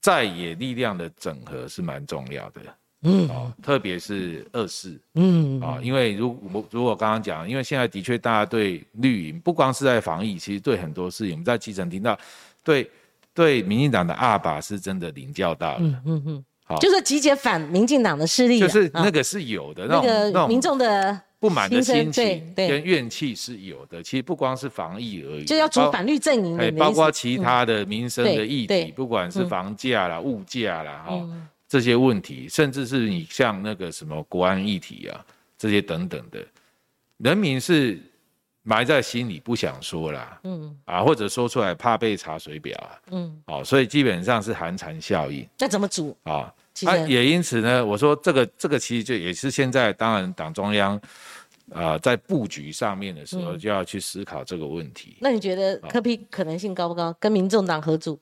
[0.00, 2.60] 在野力量的整合是蛮重要的，
[3.02, 12.18] 嗯，啊，特别是二四，嗯，啊，因为如我如果刚刚讲，因为现在的确大家对绿营，不光是在防疫，其实对很多事情，我们在基层听到，
[12.64, 12.90] 对
[13.34, 21.20] 对，民进党的阿爸是真的领教到了，嗯嗯嗯，好，就是集结反民进党的势力，就是那个是有的，那个民众的。
[21.42, 31.28] 不满的心情跟怨气是有的，其实不光是防疫而已，就要组反绿阵营，哎，包括其他的民生的议题，不管是房价啦、物价啦，哈，
[31.68, 35.18] 这些问题，甚至是你像那个什么国安议题啊，
[35.58, 36.38] 这些等等的，
[37.16, 38.00] 人民是
[38.62, 45.48] 埋在心里不想说啦，嗯，啊，或者说出来怕被查水表啊，嗯，哦，所以基本上是寒蝉效应。
[45.58, 46.52] 那怎么煮啊？
[46.86, 51.00] 啊，也因此呢，我说这个这个其实就也是现在当然党中央。
[51.72, 55.16] 啊，在布局上面的时候，就要去思考这个问题。
[55.20, 57.14] 那你觉得科批可能性高不高？
[57.18, 58.18] 跟民众党合组，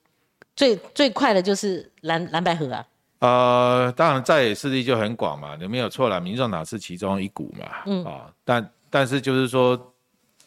[0.55, 2.87] 最最快的就是蓝蓝白河啊。
[3.19, 9.75] 呃，当然在野势力就很广嘛，你没有错了，民众党是其中一股嘛，嗯啊，但但是就是说，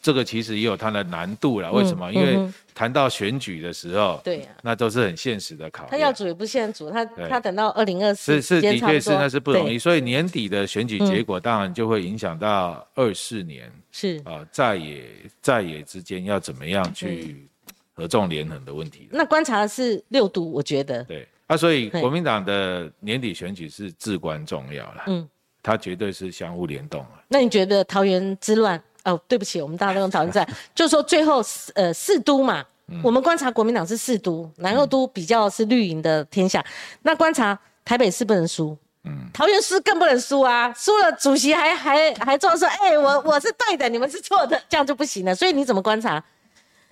[0.04, 1.72] 这个其实也有它的难度了。
[1.72, 2.12] 为什么？
[2.12, 2.38] 因为
[2.74, 5.90] 谈到选举的时候，对呀，那都是很现实的考验。
[5.90, 15.06] 他要组也不现在组，他他等到二零二四是是的确是那是不容易，所以年底的选举结果当然就会影响到二四年是啊，在野
[15.40, 17.48] 在野之间要怎么样去
[17.94, 19.08] 合纵连横的问题。
[19.10, 21.26] 那观察的是六度，我觉得对。
[21.46, 25.26] 啊，所以国民党的年底选举是至关重要了，嗯，
[25.62, 27.24] 它绝对是相互联动了。
[27.28, 28.82] 那你觉得桃园之乱？
[29.04, 31.42] 哦，对不起，我们大家都用桃园在， 就是说最后
[31.74, 32.64] 呃四都嘛，
[33.02, 36.64] 我们观察国民党是四都，南二都比较是绿营的天下。
[37.02, 45.34] 那观察台北市不能输，嗯，桃园市更不能输啊，输了主席还还还装说，哎，我我是对的，你们是错的，这样就不行了。
[45.34, 46.22] 所以你怎么观察？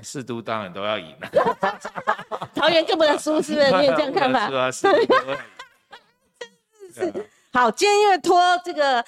[0.02, 1.30] 四都当然都要赢了，
[2.54, 3.70] 桃园更不能输，是不是？
[3.72, 4.48] 你也这样看法？
[4.50, 4.94] 是啊，是啊，
[6.94, 7.12] 是。
[7.52, 9.02] 好，今天因为拖这个。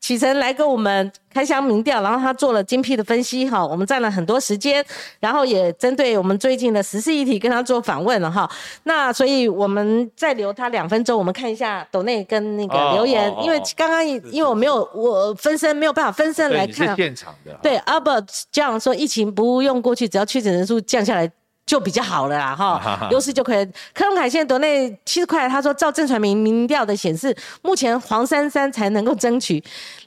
[0.00, 4.84] 启程来跟我们开箱民调，然后他做了精辟的分析，哈，我们占了很多时间，
[5.18, 8.48] 然后也针对我们最近的时事议题跟他做访问了，哈。
[8.84, 21.30] 那所以我们再留他两分钟，我们看一下斗内跟那个留言，因为刚刚因为我没有我分身没有办法分身来看现场的，对，Albert 这样说，疫情不用过去，只要确诊人数降下来。
[21.66, 23.66] 就比较好了啦，哈，优势就可以。
[23.92, 29.62] 科隆海鲜国内七十块，他说照正传明民调的显示，目前黄珊珊才能够争取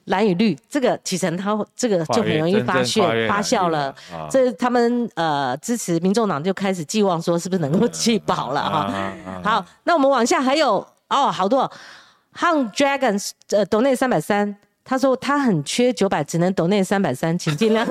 [0.06, 3.94] 蓝与绿，这个启程他这个就很容易发酵发酵了。
[4.32, 9.14] 这他们呃支持民众党就开始寄望说是不是能够寄饱了哈。
[9.44, 10.78] 好，那我们往下还有
[11.10, 11.70] 哦，好多
[12.38, 14.56] Hung Dragons 呃斗内三百三，
[14.86, 17.86] 他说他很缺九百，只能斗内三百三，请尽量。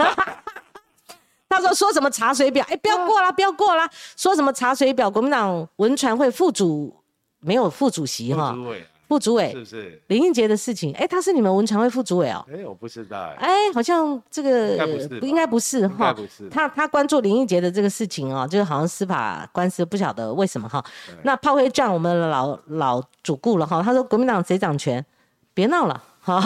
[1.48, 2.64] 他说说什么查水表？
[2.68, 3.88] 哎，不要过啦，不要过啦。
[4.16, 5.10] 说什么查水表？
[5.10, 6.94] 国民党文传会副主
[7.40, 8.56] 没有副主席哈？
[9.08, 10.92] 副主委，是不是林应杰的事情？
[10.92, 12.44] 哎，他是你们文传会副主委哦。
[12.52, 13.32] 哎，我不知道。
[13.38, 14.76] 哎，好像这个
[15.22, 16.12] 应该不是哈。
[16.12, 16.46] 不是。
[16.50, 20.84] 他他关注林应杰的这个事情哦，就是好像司法官司，不晓得为什么哈。
[21.22, 23.82] 那炮灰战我们老老主顾了哈。
[23.82, 25.02] 他说国民党谁掌权？
[25.54, 26.38] 别闹了，好。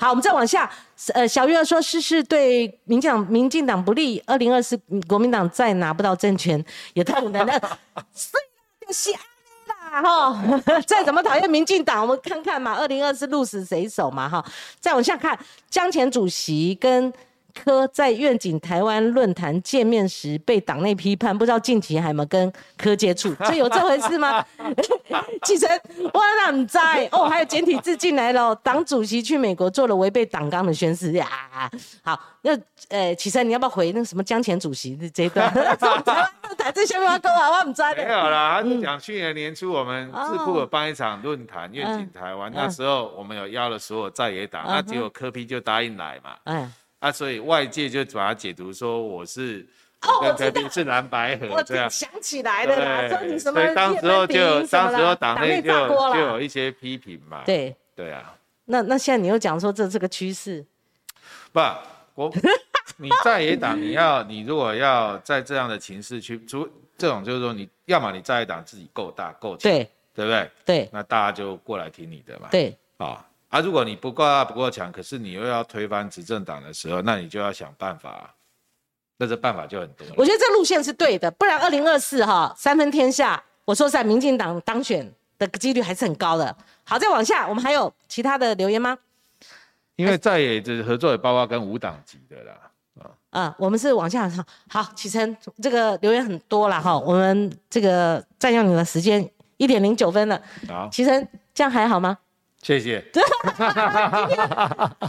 [0.00, 0.68] 好，我们再往下。
[1.12, 4.18] 呃，小月说，事事对民进党民进党不利。
[4.26, 4.74] 二零二四
[5.06, 7.52] 国民党再拿不到政权，也太难了。
[8.14, 10.80] 所以就是安啦，哈。
[10.88, 12.72] 再怎么讨厌民进党，我们看看嘛。
[12.76, 14.42] 二零二四鹿死谁手嘛，哈。
[14.80, 15.38] 再往下看，
[15.68, 17.12] 江前主席跟。
[17.54, 23.34] 柯在愿景台湾论坛见面时被党内批判，不知道近期还有没有跟柯接触？
[23.46, 24.44] 这有这回事吗？
[25.42, 25.68] 启程，
[26.12, 27.08] 我哪在？
[27.12, 28.54] 哦，还有简体字进来了。
[28.56, 31.26] 党主席去美国做了违背党纲的宣誓呀。
[32.02, 32.56] 好，那
[32.88, 35.52] 呃，启程你要不要回那什么江前主席的这段？
[36.58, 37.82] 台这下面要跟我，我唔知。
[37.96, 46.36] 没有啦，他是讲去年年初我们智库有办一场论坛愿景台湾，那时候我们有邀了所有在野党，那结果柯批就答应来嘛。
[46.44, 46.68] 哎。
[47.00, 49.66] 啊，所以外界就把它解读说我是
[50.02, 53.60] 哦，我知道是蓝白河这样，想起来的啦，说你什么？
[53.60, 57.42] 所以当时候就当时候党内就就有一些批评嘛。
[57.44, 58.34] 对对啊。
[58.66, 60.64] 那那现在你又讲说这是个趋势，
[61.52, 61.60] 不，
[62.14, 62.32] 我
[62.98, 70.50] 你在野党你要你如果要在这样的情势去，除这种就是说你要么你在野党自己够大够强，对对不对？
[70.64, 72.48] 对，那大家就过来听你的嘛。
[72.50, 73.26] 对，啊。
[73.50, 78.34] 啊，如果你不够大不够强，可是你又要推翻执政党的时候，那你就要想办法，
[79.18, 80.06] 那这办法就很多。
[80.16, 86.56] 我觉得这路线是对的，不然二零二四哈三分天下，我说实在，民进党当选的几率还是很高的。
[86.84, 88.96] 好，再往下，我们还有其他的留言吗？
[89.96, 92.52] 因为在野的合作也包括跟五党级的啦。
[93.00, 100.40] 啊啊，我们是往下好，好，启程这个留言很多了哈，我们这个占用你的时间一点零九分了。
[100.68, 102.16] 好，启程这样还好吗？
[102.62, 103.02] 谢谢，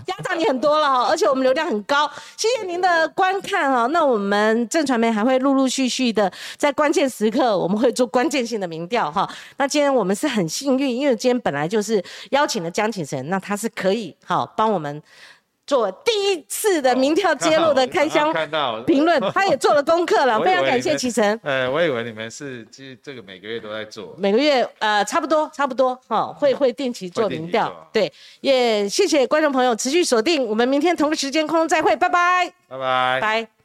[0.08, 3.86] 压榨你很多了哈，而且我们流量很高，谢谢您的观看哈。
[3.88, 9.30] 那我们正传媒还会陆陆续续的在关键时刻，我们会做关键性的民调哈。
[9.58, 15.04] 那今天我们是很幸运，因为今天本来就是邀请了江启臣，那他是可以好帮我们。
[15.72, 18.30] 做第一次的民调揭露的开箱
[18.86, 21.40] 评论，他也做了功课了， 非常感谢启程。
[21.44, 27.90] 呃，我以为你们是其实这个每个月都在做，每个月呃差不多差不多哈，会会定期做民调。
[27.94, 28.12] 对，
[28.42, 33.61] 也谢谢观众朋友持续锁定，我们明天同个时间空中再会，拜拜，拜拜，拜。